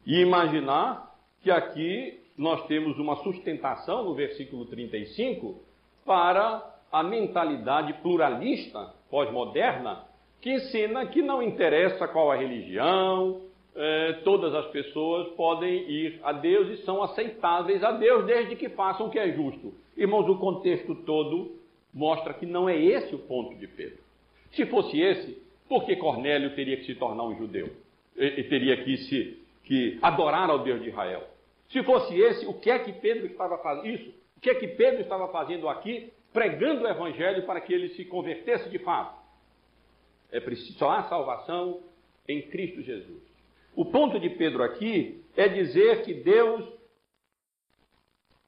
[0.04, 5.60] E imaginar que aqui nós temos uma sustentação no versículo 35
[6.06, 10.06] para a mentalidade pluralista pós-moderna
[10.40, 13.42] que ensina que não interessa qual a religião,
[13.76, 18.70] é, todas as pessoas podem ir a Deus e são aceitáveis a Deus desde que
[18.70, 19.74] façam o que é justo.
[19.94, 21.58] Irmãos, o contexto todo
[21.92, 23.98] mostra que não é esse o ponto de Pedro.
[24.52, 25.36] Se fosse esse,
[25.68, 27.68] por que Cornélio teria que se tornar um judeu?
[28.16, 31.22] E, e teria que se que adorar ao Deus de Israel?
[31.70, 33.86] Se fosse esse, o que é que Pedro estava fazendo?
[33.86, 37.90] Isso, o que é que Pedro estava fazendo aqui, pregando o evangelho para que ele
[37.90, 39.20] se convertesse de fato?
[40.32, 41.82] É preciso, só há salvação
[42.26, 43.22] em Cristo Jesus.
[43.74, 46.64] O ponto de Pedro aqui é dizer que Deus,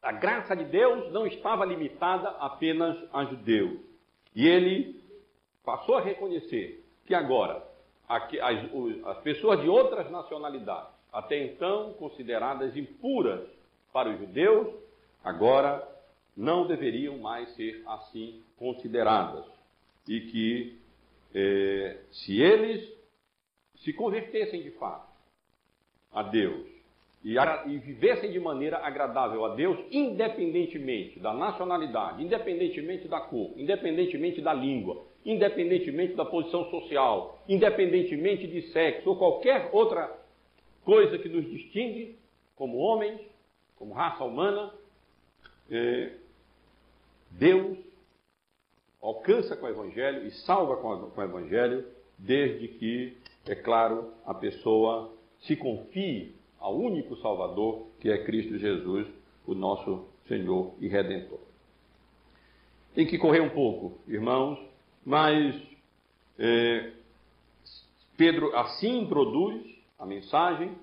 [0.03, 3.79] a graça de Deus não estava limitada apenas a judeus.
[4.35, 5.01] E ele
[5.65, 7.63] passou a reconhecer que agora
[8.09, 8.25] as,
[9.07, 13.41] as pessoas de outras nacionalidades, até então consideradas impuras
[13.93, 14.69] para os judeus,
[15.23, 15.87] agora
[16.37, 19.45] não deveriam mais ser assim consideradas.
[20.09, 20.79] E que
[21.35, 22.91] é, se eles
[23.77, 25.11] se convertessem de fato
[26.13, 26.67] a Deus
[27.25, 33.53] e, a, e, vivessem de maneira agradável a Deus, independentemente da nacionalidade, independentemente da cor,
[33.57, 40.22] independentemente da língua, independentemente da posição social, independentemente de sexo ou qualquer outra
[40.85, 42.19] coisa que nos distingue
[42.57, 43.21] como homens,
[43.77, 44.73] como raça humana,
[45.71, 46.13] é,
[47.31, 47.79] Deus
[49.01, 51.87] alcança com o Evangelho e salva com, a, com o Evangelho,
[52.19, 53.17] desde que,
[53.47, 59.09] é claro, a pessoa se confie ao único Salvador, que é Cristo Jesus,
[59.47, 61.41] o nosso Senhor e Redentor.
[62.95, 64.59] Tem que correr um pouco, irmãos,
[65.05, 65.61] mas
[66.39, 66.93] é,
[68.17, 69.72] Pedro assim introduz
[70.03, 70.77] a mensagem,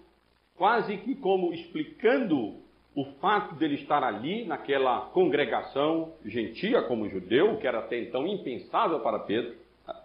[0.55, 2.55] quase que como explicando
[2.95, 8.99] o fato dele estar ali, naquela congregação gentia como judeu, que era até então impensável
[9.01, 9.55] para Pedro,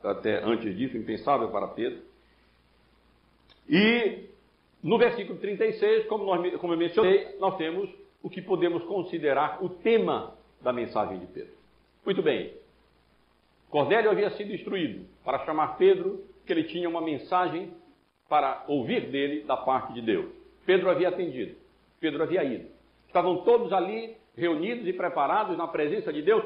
[0.03, 2.03] até antes disso, impensável para Pedro.
[3.69, 4.29] E
[4.83, 7.89] no versículo 36, como, nós, como eu mencionei, nós temos
[8.23, 11.55] o que podemos considerar o tema da mensagem de Pedro.
[12.05, 12.53] Muito bem.
[13.71, 17.73] Cornélio havia sido instruído para chamar Pedro, que ele tinha uma mensagem
[18.29, 20.27] para ouvir dele da parte de Deus.
[20.65, 21.57] Pedro havia atendido.
[22.01, 22.69] Pedro havia ido.
[23.07, 26.45] Estavam todos ali reunidos e preparados na presença de Deus,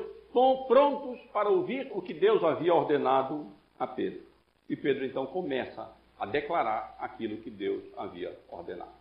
[0.68, 3.46] prontos para ouvir o que Deus havia ordenado
[3.78, 4.20] a Pedro.
[4.68, 8.92] E Pedro então começa a declarar aquilo que Deus havia ordenado.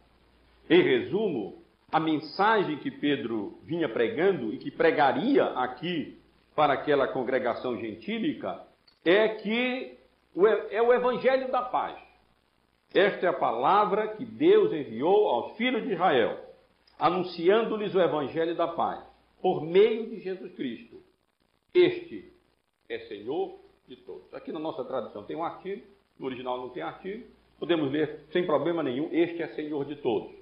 [0.69, 1.61] Em resumo,
[1.91, 6.17] a mensagem que Pedro vinha pregando e que pregaria aqui
[6.55, 8.61] para aquela congregação gentílica
[9.05, 9.97] é que
[10.69, 12.06] é o evangelho da paz.
[12.93, 16.39] Esta é a palavra que Deus enviou aos filhos de Israel,
[16.97, 19.03] anunciando-lhes o evangelho da paz,
[19.41, 21.01] por meio de Jesus Cristo.
[21.73, 22.33] Este
[22.89, 24.33] é Senhor de todos.
[24.33, 25.83] Aqui na nossa tradução tem um artigo
[26.19, 27.25] no original não tem artigo,
[27.59, 30.35] podemos ler sem problema nenhum, este é Senhor de todos.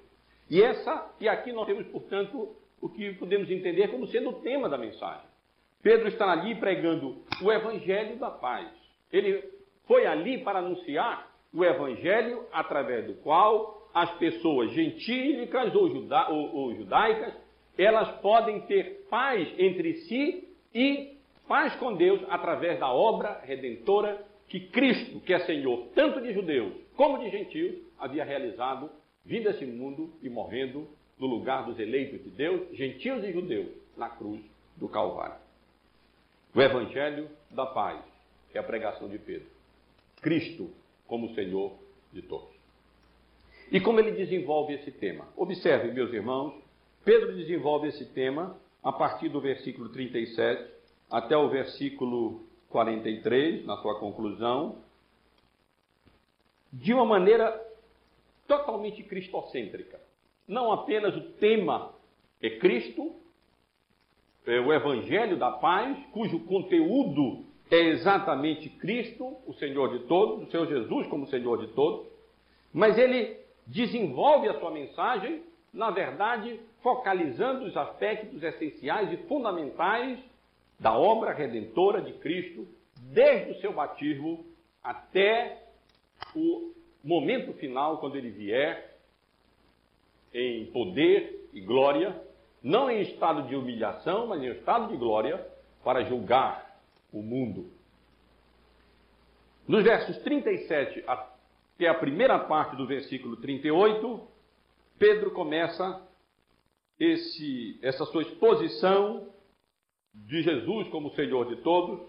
[0.48, 4.68] E essa, e aqui nós temos, portanto, o que podemos entender como sendo o tema
[4.68, 5.26] da mensagem.
[5.82, 8.68] Pedro está ali pregando o evangelho da paz.
[9.12, 9.42] Ele
[9.86, 16.54] foi ali para anunciar o evangelho através do qual as pessoas gentílicas ou, juda, ou,
[16.54, 17.32] ou judaicas,
[17.78, 21.16] elas podem ter paz entre si e
[21.48, 26.74] paz com Deus através da obra redentora que Cristo, que é Senhor tanto de judeus
[26.94, 28.90] como de gentios, havia realizado,
[29.24, 30.86] vindo a esse mundo e morrendo
[31.18, 34.40] no lugar dos eleitos de Deus, gentios e judeus, na cruz
[34.76, 35.36] do Calvário.
[36.54, 38.02] O Evangelho da paz
[38.54, 39.48] é a pregação de Pedro.
[40.20, 40.70] Cristo
[41.06, 41.72] como Senhor
[42.12, 42.54] de todos.
[43.70, 45.26] E como ele desenvolve esse tema?
[45.36, 46.54] Observe, meus irmãos,
[47.04, 50.76] Pedro desenvolve esse tema a partir do versículo 37
[51.10, 54.78] até o versículo 43, na sua conclusão,
[56.72, 57.64] de uma maneira
[58.46, 60.00] totalmente cristocêntrica.
[60.46, 61.92] Não apenas o tema
[62.40, 63.14] é Cristo,
[64.46, 70.50] é o Evangelho da Paz, cujo conteúdo é exatamente Cristo, o Senhor de todos, o
[70.50, 72.06] Senhor Jesus como Senhor de todos,
[72.72, 80.18] mas ele desenvolve a sua mensagem, na verdade, focalizando os aspectos essenciais e fundamentais
[80.78, 82.68] da obra redentora de Cristo,
[83.12, 84.44] desde o seu batismo
[84.82, 85.64] até
[86.34, 88.96] o momento final, quando ele vier
[90.32, 92.20] em poder e glória,
[92.62, 95.44] não em estado de humilhação, mas em estado de glória,
[95.82, 96.65] para julgar
[97.12, 97.70] o mundo.
[99.66, 104.28] Nos versos 37 até a primeira parte do versículo 38,
[104.98, 106.06] Pedro começa
[106.98, 109.28] esse, essa sua exposição
[110.14, 112.00] de Jesus como Senhor de todos,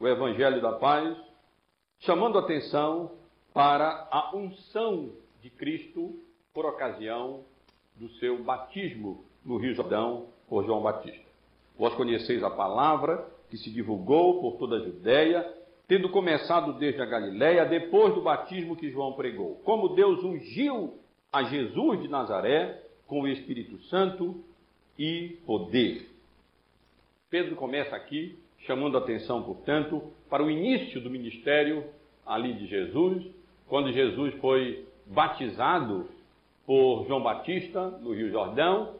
[0.00, 1.16] o Evangelho da Paz,
[2.00, 3.12] chamando atenção
[3.52, 6.18] para a unção de Cristo
[6.52, 7.44] por ocasião
[7.96, 11.28] do seu batismo no Rio Jordão por João Batista.
[11.76, 15.46] Vós conheceis a palavra que se divulgou por toda a Judéia,
[15.86, 19.56] tendo começado desde a Galiléia, depois do batismo que João pregou.
[19.64, 20.98] Como Deus ungiu
[21.32, 24.42] a Jesus de Nazaré com o Espírito Santo
[24.98, 26.08] e poder
[27.30, 31.84] Pedro começa aqui chamando a atenção, portanto, para o início do ministério
[32.26, 33.22] ali de Jesus,
[33.68, 36.08] quando Jesus foi batizado
[36.66, 38.94] por João Batista no Rio Jordão,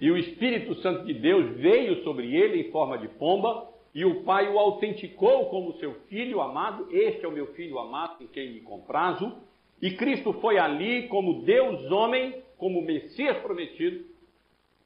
[0.00, 4.22] e o Espírito Santo de Deus veio sobre ele em forma de pomba, e o
[4.22, 8.52] Pai o autenticou como seu filho amado, este é o meu filho amado em quem
[8.52, 9.36] me comprazo,
[9.80, 14.04] e Cristo foi ali como Deus homem, como Messias prometido,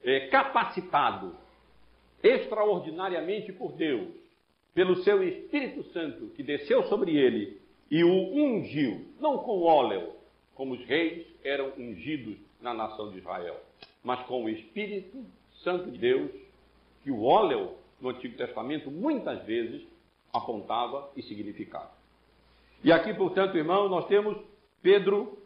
[0.03, 1.35] é, capacitado
[2.21, 4.09] extraordinariamente por Deus,
[4.73, 10.13] pelo seu Espírito Santo que desceu sobre ele e o ungiu, não com óleo,
[10.55, 13.59] como os reis eram ungidos na nação de Israel,
[14.03, 15.25] mas com o Espírito
[15.63, 16.31] Santo de Deus,
[17.03, 19.85] que o óleo no Antigo Testamento muitas vezes
[20.33, 21.91] apontava e significava.
[22.83, 24.37] E aqui, portanto, irmão, nós temos
[24.81, 25.37] Pedro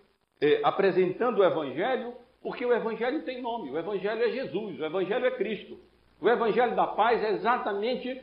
[0.42, 5.26] eh, apresentando o Evangelho, porque o Evangelho tem nome, o Evangelho é Jesus, o Evangelho
[5.26, 5.78] é Cristo.
[6.20, 8.22] O Evangelho da Paz é exatamente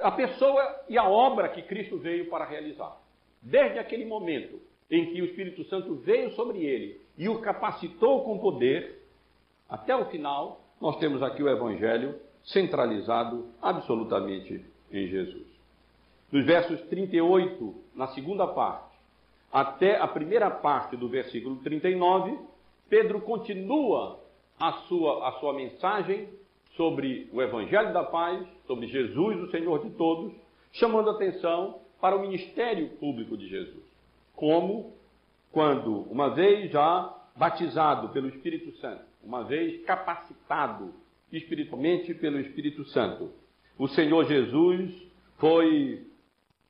[0.00, 2.98] a pessoa e a obra que Cristo veio para realizar.
[3.40, 4.60] Desde aquele momento
[4.90, 9.00] em que o Espírito Santo veio sobre ele e o capacitou com poder,
[9.68, 15.46] até o final, nós temos aqui o Evangelho centralizado absolutamente em Jesus.
[16.30, 18.92] Dos versos 38, na segunda parte,
[19.52, 22.38] até a primeira parte do versículo 39,
[22.88, 24.18] Pedro continua
[24.58, 26.28] a sua, a sua mensagem
[26.76, 30.32] sobre o Evangelho da Paz, sobre Jesus, o Senhor de todos,
[30.72, 33.84] chamando atenção para o ministério público de Jesus.
[34.34, 34.94] Como
[35.52, 40.94] quando, uma vez já batizado pelo Espírito Santo, uma vez capacitado
[41.32, 43.32] espiritualmente pelo Espírito Santo,
[43.78, 44.94] o Senhor Jesus
[45.38, 46.06] foi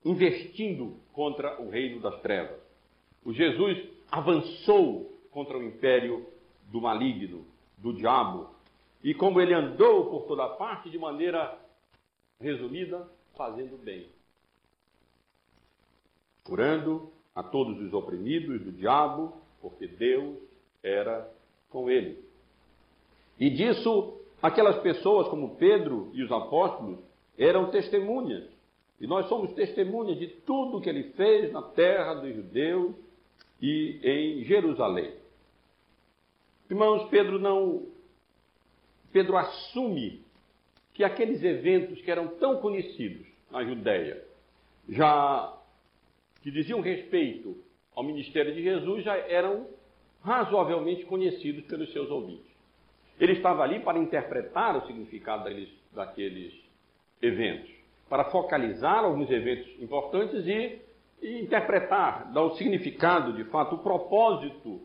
[0.04, 2.60] investindo contra o reino das trevas.
[3.24, 3.78] O Jesus
[4.10, 6.26] avançou contra o império
[6.70, 7.44] do maligno,
[7.78, 8.50] do diabo,
[9.02, 11.58] e como ele andou por toda parte de maneira
[12.40, 14.06] resumida, fazendo bem.
[16.44, 20.36] Curando a todos os oprimidos do diabo, porque Deus
[20.82, 21.28] era
[21.70, 22.22] com ele.
[23.38, 26.99] E disso, aquelas pessoas como Pedro e os apóstolos
[27.38, 28.45] eram testemunhas.
[29.01, 32.95] E nós somos testemunhas de tudo que ele fez na terra dos judeus
[33.61, 35.14] e em Jerusalém.
[36.68, 37.86] Irmãos, Pedro não
[39.12, 40.24] Pedro assume
[40.95, 44.24] que aqueles eventos que eram tão conhecidos na Judéia,
[44.88, 45.59] já
[46.43, 47.62] que diziam respeito
[47.95, 49.68] ao ministério de Jesus, já eram
[50.22, 52.51] razoavelmente conhecidos pelos seus ouvintes.
[53.22, 55.48] Ele estava ali para interpretar o significado
[55.92, 56.52] daqueles,
[57.22, 57.70] eventos,
[58.08, 60.80] para focalizar alguns eventos importantes e,
[61.22, 64.80] e interpretar, dar o significado, de fato, o propósito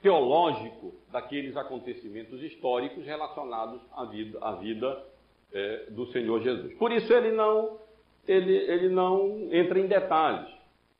[0.00, 5.04] teológico daqueles acontecimentos históricos relacionados à vida, à vida
[5.52, 6.72] é, do Senhor Jesus.
[6.78, 7.78] Por isso ele não,
[8.26, 10.48] ele, ele não entra em detalhes.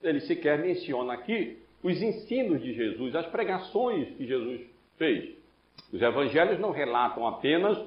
[0.02, 4.60] Ele sequer menciona aqui os ensinos de Jesus, as pregações que Jesus
[4.98, 5.45] fez.
[5.92, 7.78] Os evangelhos não relatam apenas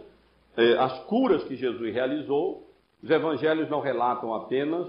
[0.57, 2.67] é, as curas que Jesus realizou,
[3.01, 4.87] os evangelhos não relatam apenas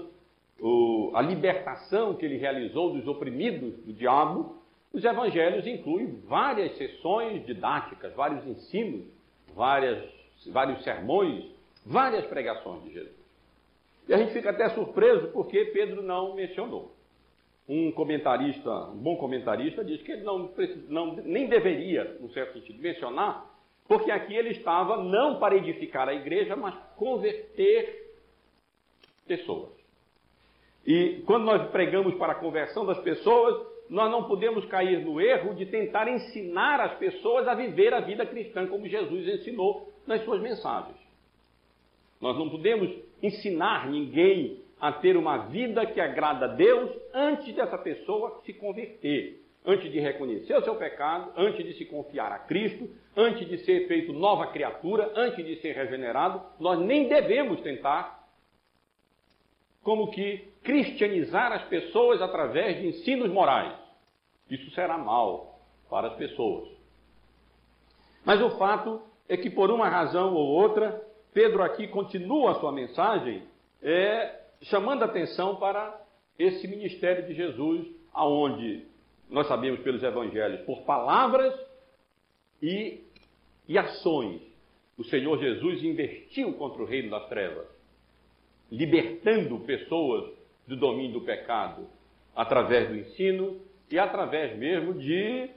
[0.59, 4.61] o, a libertação que ele realizou dos oprimidos do diabo,
[4.93, 9.05] os evangelhos incluem várias sessões didáticas, vários ensinos,
[9.55, 10.03] várias,
[10.47, 11.45] vários sermões,
[11.85, 13.21] várias pregações de Jesus.
[14.07, 16.91] E a gente fica até surpreso porque Pedro não mencionou.
[17.73, 20.51] Um comentarista, um bom comentarista, diz que ele não,
[20.89, 23.49] não nem deveria, no certo sentido, mencionar,
[23.87, 28.13] porque aqui ele estava não para edificar a igreja, mas converter
[29.25, 29.69] pessoas.
[30.85, 35.53] E quando nós pregamos para a conversão das pessoas, nós não podemos cair no erro
[35.53, 40.41] de tentar ensinar as pessoas a viver a vida cristã como Jesus ensinou nas suas
[40.41, 40.97] mensagens.
[42.19, 42.91] Nós não podemos
[43.23, 49.41] ensinar ninguém a ter uma vida que agrada a Deus antes dessa pessoa se converter,
[49.65, 53.87] antes de reconhecer o seu pecado, antes de se confiar a Cristo, antes de ser
[53.87, 56.41] feito nova criatura, antes de ser regenerado.
[56.59, 58.27] Nós nem devemos tentar,
[59.83, 63.81] como que, cristianizar as pessoas através de ensinos morais
[64.51, 66.67] isso será mal para as pessoas.
[68.25, 71.01] Mas o fato é que, por uma razão ou outra,
[71.33, 73.43] Pedro aqui continua a sua mensagem
[73.81, 75.99] é, chamando atenção para
[76.37, 78.85] esse ministério de Jesus, aonde
[79.29, 81.53] nós sabemos pelos evangelhos, por palavras
[82.61, 83.01] e,
[83.67, 84.41] e ações,
[84.97, 87.67] o Senhor Jesus investiu contra o reino das trevas,
[88.71, 90.31] libertando pessoas
[90.67, 91.87] do domínio do pecado
[92.35, 93.59] através do ensino
[93.89, 95.49] e através mesmo de,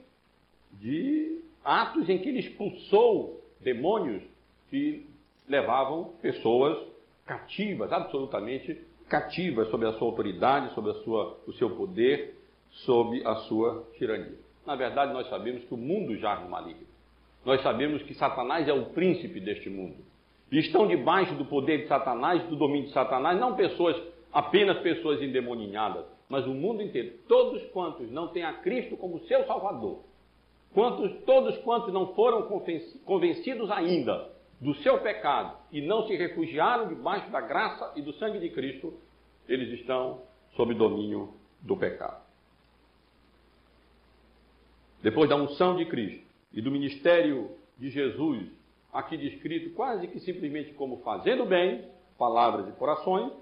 [0.72, 4.22] de atos em que ele expulsou demônios
[4.70, 5.06] que
[5.48, 6.78] levavam pessoas
[7.26, 12.38] cativas, absolutamente cativas, sob a sua autoridade, sob a sua, o seu poder,
[12.70, 14.38] sob a sua tirania.
[14.66, 16.86] Na verdade, nós sabemos que o mundo já no maligno.
[17.44, 19.96] Nós sabemos que Satanás é o príncipe deste mundo.
[20.50, 24.00] E estão debaixo do poder de Satanás, do domínio de Satanás, não pessoas,
[24.32, 29.44] apenas pessoas endemoninhadas, mas o mundo inteiro, todos quantos não têm a Cristo como seu
[29.46, 30.00] Salvador,
[30.72, 32.48] quantos, todos quantos não foram
[33.04, 34.33] convencidos ainda
[34.64, 38.98] do seu pecado e não se refugiaram debaixo da graça e do sangue de Cristo,
[39.46, 40.22] eles estão
[40.56, 42.24] sob domínio do pecado.
[45.02, 48.48] Depois da unção de Cristo e do ministério de Jesus,
[48.90, 51.86] aqui descrito quase que simplesmente como fazendo bem,
[52.16, 53.34] palavras e corações,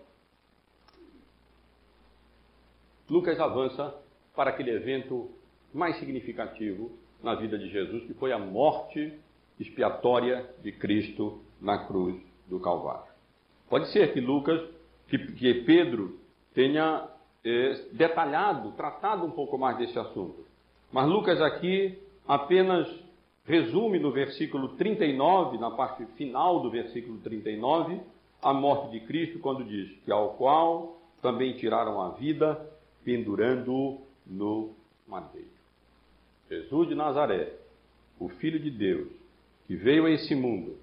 [3.08, 3.94] Lucas avança
[4.34, 5.30] para aquele evento
[5.72, 6.90] mais significativo
[7.22, 9.20] na vida de Jesus, que foi a morte
[9.58, 13.12] expiatória de Cristo na cruz do Calvário.
[13.68, 14.60] Pode ser que Lucas
[15.12, 16.18] que, que Pedro
[16.54, 17.08] tenha
[17.44, 20.46] é, detalhado, tratado um pouco mais desse assunto.
[20.90, 22.88] Mas Lucas aqui apenas
[23.44, 28.00] resume no versículo 39, na parte final do versículo 39,
[28.40, 32.70] a morte de Cristo, quando diz que ao qual também tiraram a vida,
[33.04, 34.74] pendurando-o no
[35.06, 35.48] madeiro.
[36.48, 37.54] Jesus de Nazaré,
[38.18, 39.08] o Filho de Deus,
[39.72, 40.76] que veio a esse mundo,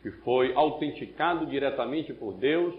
[0.00, 2.72] que foi autenticado diretamente por Deus,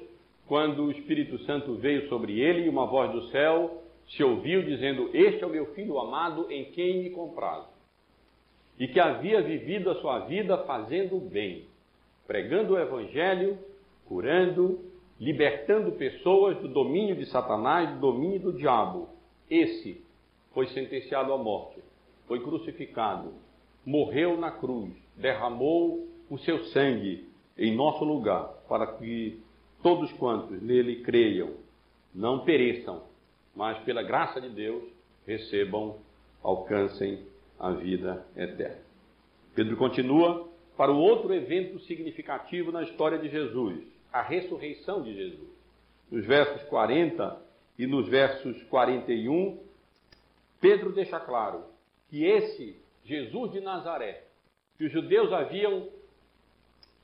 [0.47, 5.10] quando o Espírito Santo veio sobre ele e uma voz do céu se ouviu dizendo:
[5.14, 7.68] Este é o meu filho amado em quem me comprazo.
[8.80, 11.66] E que havia vivido a sua vida fazendo o bem,
[12.26, 13.57] pregando o Evangelho,
[14.07, 14.80] curando,
[15.20, 19.10] libertando pessoas do domínio de Satanás, do domínio do diabo.
[19.49, 20.01] Esse
[20.53, 21.84] foi sentenciado à morte,
[22.30, 23.34] foi crucificado,
[23.86, 29.41] morreu na cruz, derramou o seu sangue em nosso lugar, para que
[29.84, 31.53] todos quantos nele creiam
[32.13, 33.03] não pereçam,
[33.55, 34.84] mas pela graça de Deus
[35.28, 35.97] recebam,
[36.41, 37.24] alcancem
[37.59, 38.82] a vida eterna.
[39.53, 40.47] Pedro continua
[40.78, 45.49] para o outro evento significativo na história de Jesus, a ressurreição de Jesus.
[46.09, 47.41] Nos versos 40
[47.78, 49.59] e nos versos 41,
[50.61, 51.65] Pedro deixa claro
[52.09, 54.28] que esse Jesus de Nazaré,
[54.80, 55.89] que os judeus haviam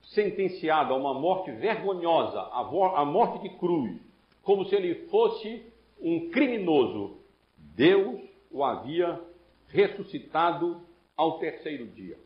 [0.01, 3.99] sentenciado a uma morte vergonhosa, a morte de cruz,
[4.41, 5.61] como se ele fosse
[5.99, 7.17] um criminoso,
[7.57, 9.19] Deus o havia
[9.67, 10.81] ressuscitado
[11.17, 12.17] ao terceiro dia.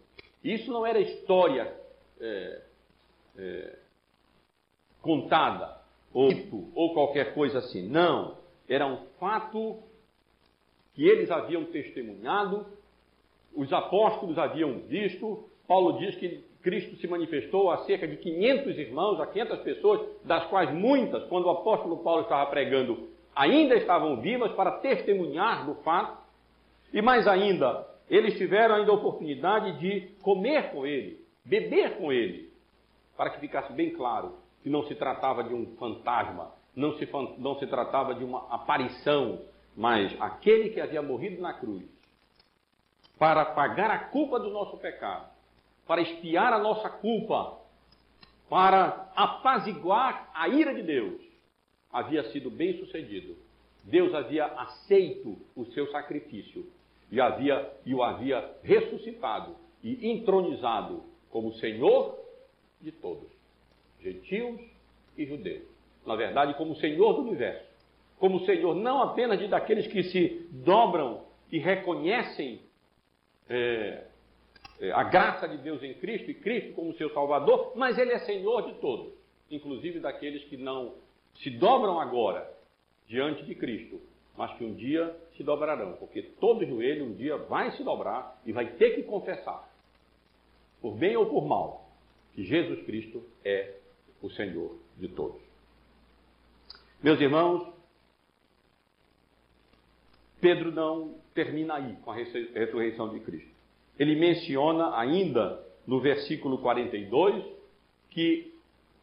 [0.44, 1.76] Isso não era história
[2.22, 2.62] é,
[3.36, 3.80] é,
[5.02, 5.82] contada
[6.14, 6.30] ou,
[6.76, 7.90] ou qualquer coisa assim.
[7.90, 8.38] Não.
[8.68, 9.82] Era um fato
[10.94, 12.68] que eles haviam testemunhado,
[13.56, 15.50] os apóstolos haviam visto.
[15.68, 20.46] Paulo diz que Cristo se manifestou a cerca de 500 irmãos, a 500 pessoas, das
[20.48, 26.18] quais muitas, quando o apóstolo Paulo estava pregando, ainda estavam vivas para testemunhar do fato.
[26.94, 32.50] E mais ainda, eles tiveram ainda a oportunidade de comer com ele, beber com ele,
[33.16, 37.58] para que ficasse bem claro que não se tratava de um fantasma, não se, não
[37.58, 39.42] se tratava de uma aparição,
[39.78, 41.84] mas aquele que havia morrido na cruz
[43.20, 45.30] para pagar a culpa do nosso pecado,
[45.86, 47.60] para expiar a nossa culpa,
[48.50, 51.22] para apaziguar a ira de Deus,
[51.92, 53.36] havia sido bem sucedido.
[53.84, 56.66] Deus havia aceito o seu sacrifício
[57.12, 62.18] e, havia, e o havia ressuscitado e entronizado como Senhor
[62.82, 63.40] de todos
[64.02, 64.60] gentios
[65.18, 65.64] e judeus.
[66.06, 67.68] Na verdade, como Senhor do universo.
[68.18, 72.62] Como Senhor não apenas de daqueles que se dobram e reconhecem
[73.50, 74.04] é,
[74.80, 78.20] é, a graça de Deus em Cristo e Cristo como seu Salvador, mas Ele é
[78.20, 79.14] Senhor de todos,
[79.50, 80.94] inclusive daqueles que não
[81.36, 82.50] se dobram agora
[83.08, 84.00] diante de Cristo,
[84.38, 88.54] mas que um dia se dobrarão, porque todo joelho um dia vai se dobrar e
[88.54, 89.70] vai ter que confessar,
[90.82, 91.90] por bem ou por mal,
[92.34, 93.74] que Jesus Cristo é
[94.22, 95.42] o Senhor de todos.
[97.02, 97.68] Meus irmãos,
[100.42, 103.50] Pedro não termina aí com a ressurreição de Cristo.
[103.98, 107.44] Ele menciona ainda no versículo 42
[108.10, 108.54] que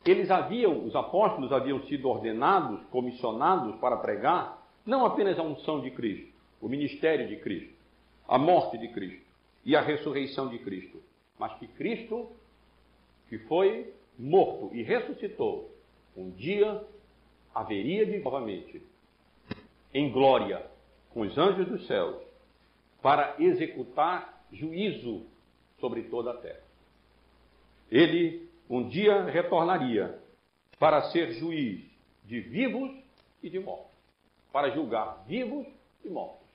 [0.04, 5.90] eles haviam, os apóstolos haviam sido ordenados, comissionados para pregar não apenas a unção de
[5.90, 7.74] Cristo, o ministério de Cristo,
[8.28, 9.26] a morte de Cristo
[9.64, 11.02] e a ressurreição de Cristo,
[11.38, 12.28] mas que Cristo,
[13.28, 15.70] que foi morto e ressuscitou,
[16.16, 16.82] um dia
[17.52, 18.80] haveria de novamente,
[19.92, 20.64] em glória,
[21.16, 22.22] com os anjos dos céus,
[23.00, 25.24] para executar juízo
[25.80, 26.60] sobre toda a terra.
[27.90, 30.20] Ele um dia retornaria
[30.78, 31.82] para ser juiz
[32.22, 32.90] de vivos
[33.42, 33.96] e de mortos,
[34.52, 35.66] para julgar vivos
[36.04, 36.46] e mortos.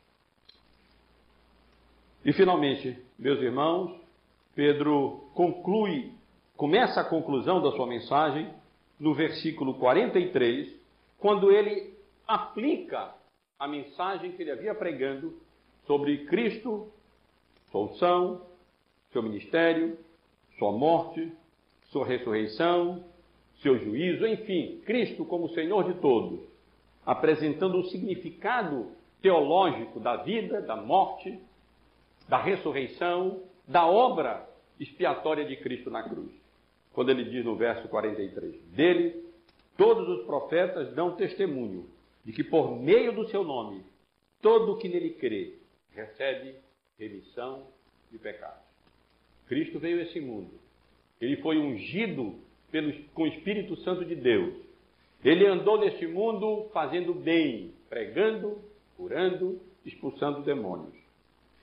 [2.23, 3.99] E finalmente, meus irmãos,
[4.53, 6.13] Pedro conclui
[6.55, 8.53] começa a conclusão da sua mensagem
[8.99, 10.71] no versículo 43,
[11.17, 11.97] quando ele
[12.27, 13.19] aplica
[13.61, 15.39] a mensagem que ele havia pregando
[15.85, 16.91] sobre Cristo,
[17.71, 18.41] sua unção,
[19.13, 19.99] seu ministério,
[20.57, 21.31] sua morte,
[21.91, 23.03] sua ressurreição,
[23.61, 26.39] seu juízo, enfim, Cristo como Senhor de todos,
[27.05, 28.87] apresentando o significado
[29.21, 31.39] teológico da vida, da morte,
[32.27, 34.43] da ressurreição, da obra
[34.79, 36.31] expiatória de Cristo na cruz.
[36.93, 39.23] Quando ele diz no verso 43: Dele,
[39.77, 41.87] todos os profetas dão testemunho
[42.23, 43.83] de que por meio do seu nome,
[44.41, 45.55] todo o que nele crê
[45.93, 46.55] recebe
[46.97, 47.67] remissão
[48.11, 48.63] de pecados.
[49.47, 50.51] Cristo veio a esse mundo.
[51.19, 52.35] Ele foi ungido
[52.71, 54.55] pelo, com o Espírito Santo de Deus.
[55.23, 58.61] Ele andou neste mundo fazendo bem, pregando,
[58.95, 60.95] curando, expulsando demônios.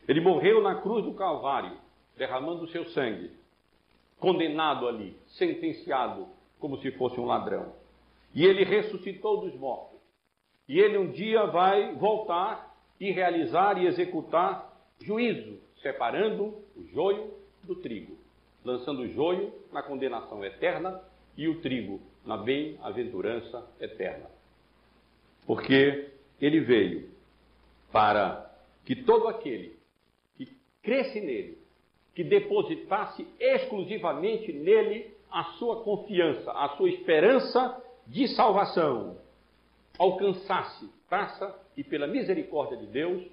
[0.07, 1.77] Ele morreu na cruz do Calvário,
[2.17, 3.31] derramando o seu sangue,
[4.19, 6.27] condenado ali, sentenciado
[6.59, 7.73] como se fosse um ladrão.
[8.35, 9.98] E ele ressuscitou dos mortos.
[10.69, 17.77] E ele um dia vai voltar e realizar e executar juízo, separando o joio do
[17.77, 18.19] trigo,
[18.65, 21.01] lançando o joio na condenação eterna
[21.37, 24.27] e o trigo na bem-aventurança eterna.
[25.47, 26.11] Porque
[26.41, 27.09] ele veio
[27.91, 28.53] para
[28.85, 29.79] que todo aquele
[30.37, 30.47] que
[30.83, 31.59] cresce nele,
[32.15, 39.19] que depositasse exclusivamente nele a sua confiança, a sua esperança de salvação,
[39.99, 43.27] alcançasse, graça e pela misericórdia de Deus,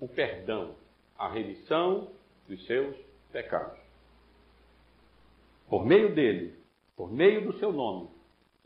[0.00, 0.74] o perdão,
[1.18, 2.08] a remissão
[2.46, 2.94] dos seus
[3.32, 3.78] pecados.
[5.68, 6.54] Por meio dele,
[6.96, 8.08] por meio do seu nome,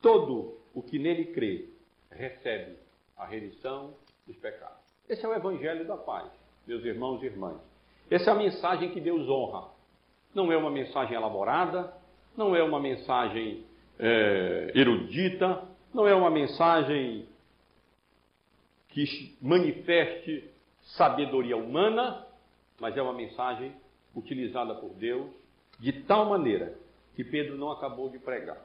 [0.03, 1.69] todo o que nele crê
[2.11, 2.77] recebe
[3.17, 3.95] a remissão
[4.27, 4.85] dos pecados.
[5.09, 6.31] Esse é o Evangelho da paz,
[6.67, 7.61] meus irmãos e irmãs.
[8.11, 9.69] Essa é a mensagem que Deus honra.
[10.35, 11.93] Não é uma mensagem elaborada,
[12.37, 13.65] não é uma mensagem
[13.99, 15.63] é, erudita,
[15.95, 17.27] não é uma mensagem
[18.97, 20.43] que manifeste
[20.81, 22.27] sabedoria humana,
[22.81, 23.71] mas é uma mensagem
[24.15, 25.27] utilizada por Deus
[25.79, 26.79] de tal maneira
[27.15, 28.57] que Pedro não acabou de pregar.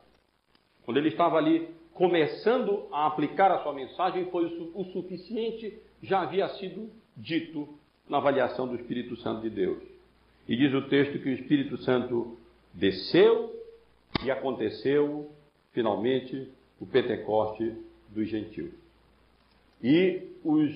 [0.86, 6.48] Quando ele estava ali começando a aplicar a sua mensagem, foi o suficiente, já havia
[6.48, 7.68] sido dito
[8.08, 9.84] na avaliação do Espírito Santo de Deus.
[10.48, 12.38] E diz o texto que o Espírito Santo
[12.74, 13.54] desceu
[14.24, 15.30] e aconteceu
[15.74, 17.76] finalmente o Pentecoste
[18.08, 18.81] dos gentios.
[19.84, 20.72] E os,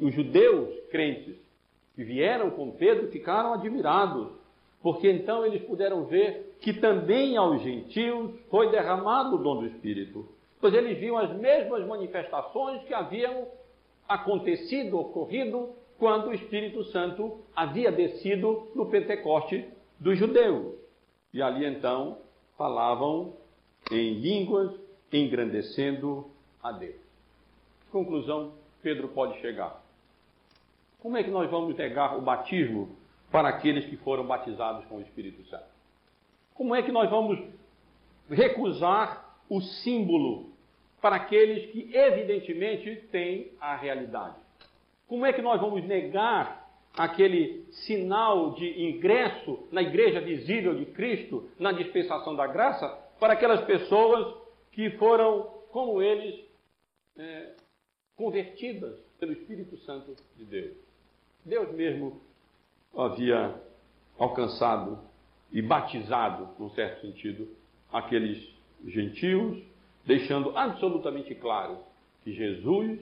[0.00, 1.36] os judeus crentes
[1.94, 4.28] que vieram com Pedro ficaram admirados,
[4.82, 10.28] porque então eles puderam ver que também aos gentios foi derramado o dom do Espírito.
[10.60, 13.48] Pois eles viam as mesmas manifestações que haviam
[14.08, 19.66] acontecido, ocorrido, quando o Espírito Santo havia descido no Pentecoste
[19.98, 20.74] dos judeus.
[21.32, 22.18] E ali então
[22.56, 23.34] falavam
[23.90, 24.72] em línguas,
[25.12, 26.26] engrandecendo
[26.62, 27.05] a Deus.
[27.90, 29.82] Conclusão, Pedro pode chegar.
[31.00, 32.96] Como é que nós vamos negar o batismo
[33.30, 35.66] para aqueles que foram batizados com o Espírito Santo?
[36.54, 37.38] Como é que nós vamos
[38.28, 40.50] recusar o símbolo
[41.00, 44.36] para aqueles que evidentemente têm a realidade?
[45.06, 46.66] Como é que nós vamos negar
[46.96, 52.88] aquele sinal de ingresso na igreja visível de Cristo, na dispensação da graça,
[53.20, 54.34] para aquelas pessoas
[54.72, 56.42] que foram, como eles,
[57.18, 57.54] é,
[58.16, 60.76] convertidas pelo Espírito Santo de Deus.
[61.44, 62.20] Deus mesmo
[62.96, 63.54] havia
[64.18, 64.98] alcançado
[65.52, 67.48] e batizado, num certo sentido,
[67.92, 68.48] aqueles
[68.86, 69.62] gentios,
[70.04, 71.78] deixando absolutamente claro
[72.24, 73.00] que Jesus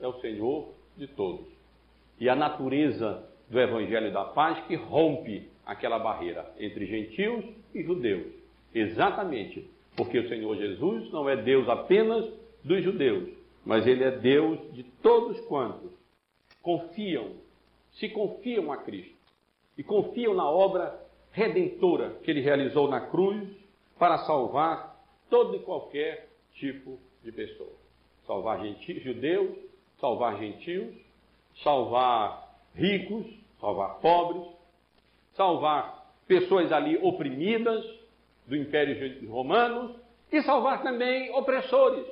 [0.00, 1.46] é o Senhor de todos.
[2.18, 7.44] E a natureza do Evangelho da Paz que rompe aquela barreira entre gentios
[7.74, 8.32] e judeus.
[8.74, 12.28] Exatamente porque o Senhor Jesus não é Deus apenas
[12.64, 13.28] dos judeus,
[13.64, 15.90] mas Ele é Deus de todos quantos
[16.62, 17.32] confiam,
[17.92, 19.14] se confiam a Cristo
[19.76, 21.00] e confiam na obra
[21.30, 23.48] redentora que Ele realizou na cruz
[23.98, 24.94] para salvar
[25.30, 27.72] todo e qualquer tipo de pessoa.
[28.26, 29.56] Salvar gentios, judeus,
[30.00, 30.94] salvar gentios,
[31.62, 33.26] salvar ricos,
[33.60, 34.46] salvar pobres,
[35.34, 37.84] salvar pessoas ali oprimidas
[38.46, 39.96] do Império Romano
[40.30, 42.06] e salvar também opressores,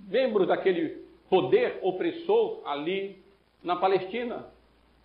[0.00, 3.22] membros daquele poder opressor ali
[3.62, 4.46] na Palestina,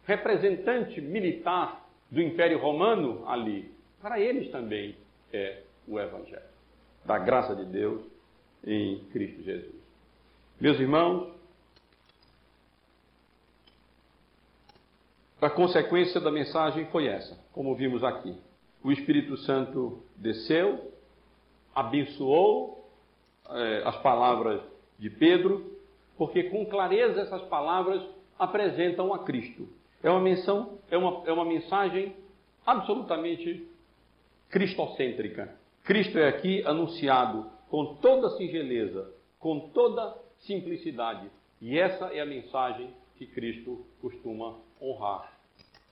[0.06, 3.72] representante militar do Império Romano ali.
[4.02, 4.96] Para eles também
[5.32, 6.52] é o Evangelho
[7.06, 8.02] da graça de Deus
[8.66, 9.82] em Cristo Jesus.
[10.60, 11.42] Meus irmãos,
[15.42, 18.38] A consequência da mensagem foi essa, como vimos aqui.
[18.84, 20.94] O Espírito Santo desceu,
[21.74, 22.88] abençoou
[23.50, 24.62] eh, as palavras
[25.02, 25.76] de Pedro,
[26.16, 28.04] porque com clareza essas palavras
[28.38, 29.68] apresentam a Cristo.
[30.04, 32.16] É uma, menção, é uma, é uma mensagem
[32.64, 33.68] absolutamente
[34.50, 35.56] cristocêntrica.
[35.84, 41.28] Cristo é aqui anunciado com toda singeleza, com toda simplicidade.
[41.60, 45.34] E essa é a mensagem que Cristo costuma honrar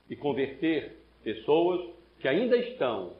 [0.07, 1.89] e converter pessoas
[2.19, 3.13] que ainda estão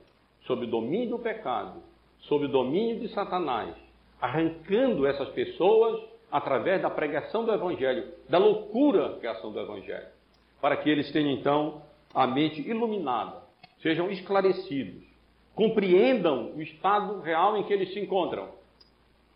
[0.45, 1.81] sob domínio do pecado,
[2.19, 3.75] sob domínio de Satanás,
[4.22, 6.01] arrancando essas pessoas
[6.32, 10.07] através da pregação do Evangelho, da loucura que é a ação do Evangelho,
[10.61, 11.82] para que eles tenham então
[12.13, 13.41] a mente iluminada,
[13.82, 15.03] sejam esclarecidos,
[15.55, 18.49] compreendam o estado real em que eles se encontram.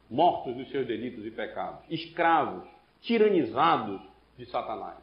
[0.10, 2.64] mortos nos seus delitos e pecados, escravos,
[3.02, 4.00] tiranizados
[4.38, 5.00] de Satanás.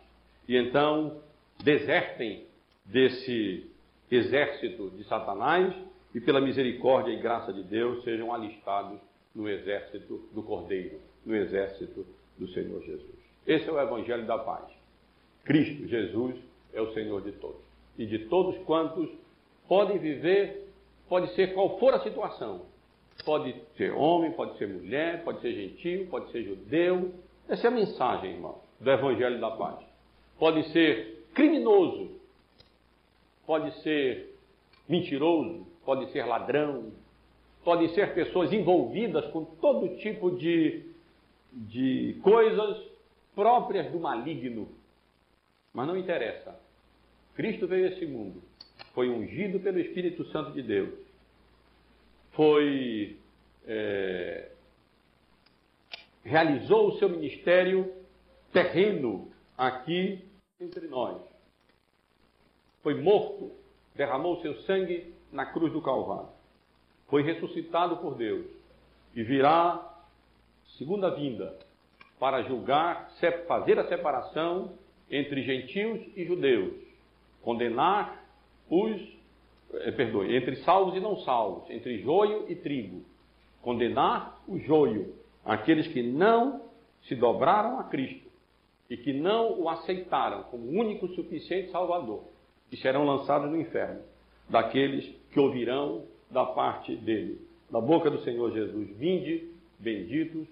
[0.47, 1.20] E então
[1.62, 2.45] desertem
[2.85, 3.68] desse
[4.11, 5.74] exército de Satanás
[6.14, 9.01] e, pela misericórdia e graça de Deus, sejam alistados
[9.35, 12.07] no exército do Cordeiro, no exército
[12.39, 13.18] do Senhor Jesus.
[13.47, 14.64] Esse é o Evangelho da paz.
[15.45, 16.37] Cristo, Jesus,
[16.72, 17.61] é o Senhor de todos.
[17.99, 19.09] E de todos quantos
[19.68, 20.68] podem viver,
[21.09, 22.62] pode ser qual for a situação.
[23.24, 27.12] Pode ser homem, pode ser mulher, pode ser gentil, pode ser judeu.
[27.49, 29.85] Essa é a mensagem, irmão, do Evangelho da paz.
[30.39, 32.11] Pode ser criminoso,
[33.47, 34.35] pode ser
[34.89, 36.93] mentiroso, pode ser ladrão,
[37.65, 40.87] pode ser pessoas envolvidas com todo tipo de,
[41.53, 42.79] de coisas
[43.35, 44.69] próprias do maligno.
[45.73, 46.59] Mas não interessa.
[47.35, 48.43] Cristo veio a esse mundo,
[48.93, 50.99] foi ungido pelo Espírito Santo de Deus,
[52.33, 53.17] foi.
[53.67, 54.51] É,
[56.25, 57.93] realizou o seu ministério
[58.53, 60.25] terreno aqui
[60.61, 61.23] entre nós.
[62.83, 63.53] Foi morto,
[63.95, 66.39] derramou seu sangue na cruz do Calvário.
[67.11, 68.47] Foi ressuscitado por Deus
[69.15, 69.85] e virá
[70.79, 71.59] segunda vinda
[72.19, 73.11] para julgar,
[73.49, 74.73] fazer a separação
[75.11, 76.73] entre gentios e judeus,
[77.43, 78.25] condenar
[78.69, 79.01] os,
[79.75, 83.03] eh, perdoe, entre salvos e não salvos, entre joio e trigo,
[83.61, 86.63] condenar o joio, aqueles que não
[87.03, 88.31] se dobraram a Cristo
[88.89, 92.25] e que não o aceitaram como único suficiente Salvador,
[92.71, 94.03] e serão lançados no inferno,
[94.49, 100.47] daqueles que ouvirão da parte dele, da boca do Senhor Jesus: Vinde, benditos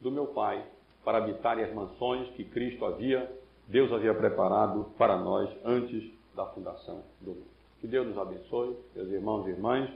[0.00, 0.62] do meu Pai,
[1.04, 3.30] para habitarem as mansões que Cristo havia,
[3.68, 7.52] Deus havia preparado para nós antes da fundação do mundo.
[7.80, 9.90] Que Deus nos abençoe, meus irmãos e irmãs,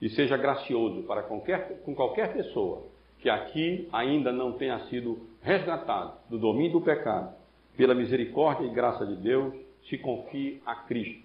[0.00, 2.82] e seja gracioso para qualquer, com qualquer pessoa
[3.20, 7.34] que aqui ainda não tenha sido resgatado do domínio do pecado,
[7.76, 9.54] pela misericórdia e graça de Deus,
[9.88, 11.24] se confie a Cristo,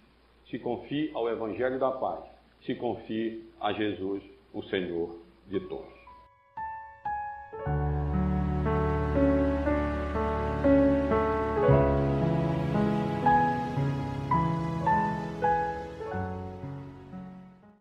[0.50, 2.24] se confie ao Evangelho da paz,
[2.66, 5.18] se confie a Jesus, o Senhor
[5.50, 5.99] de todos.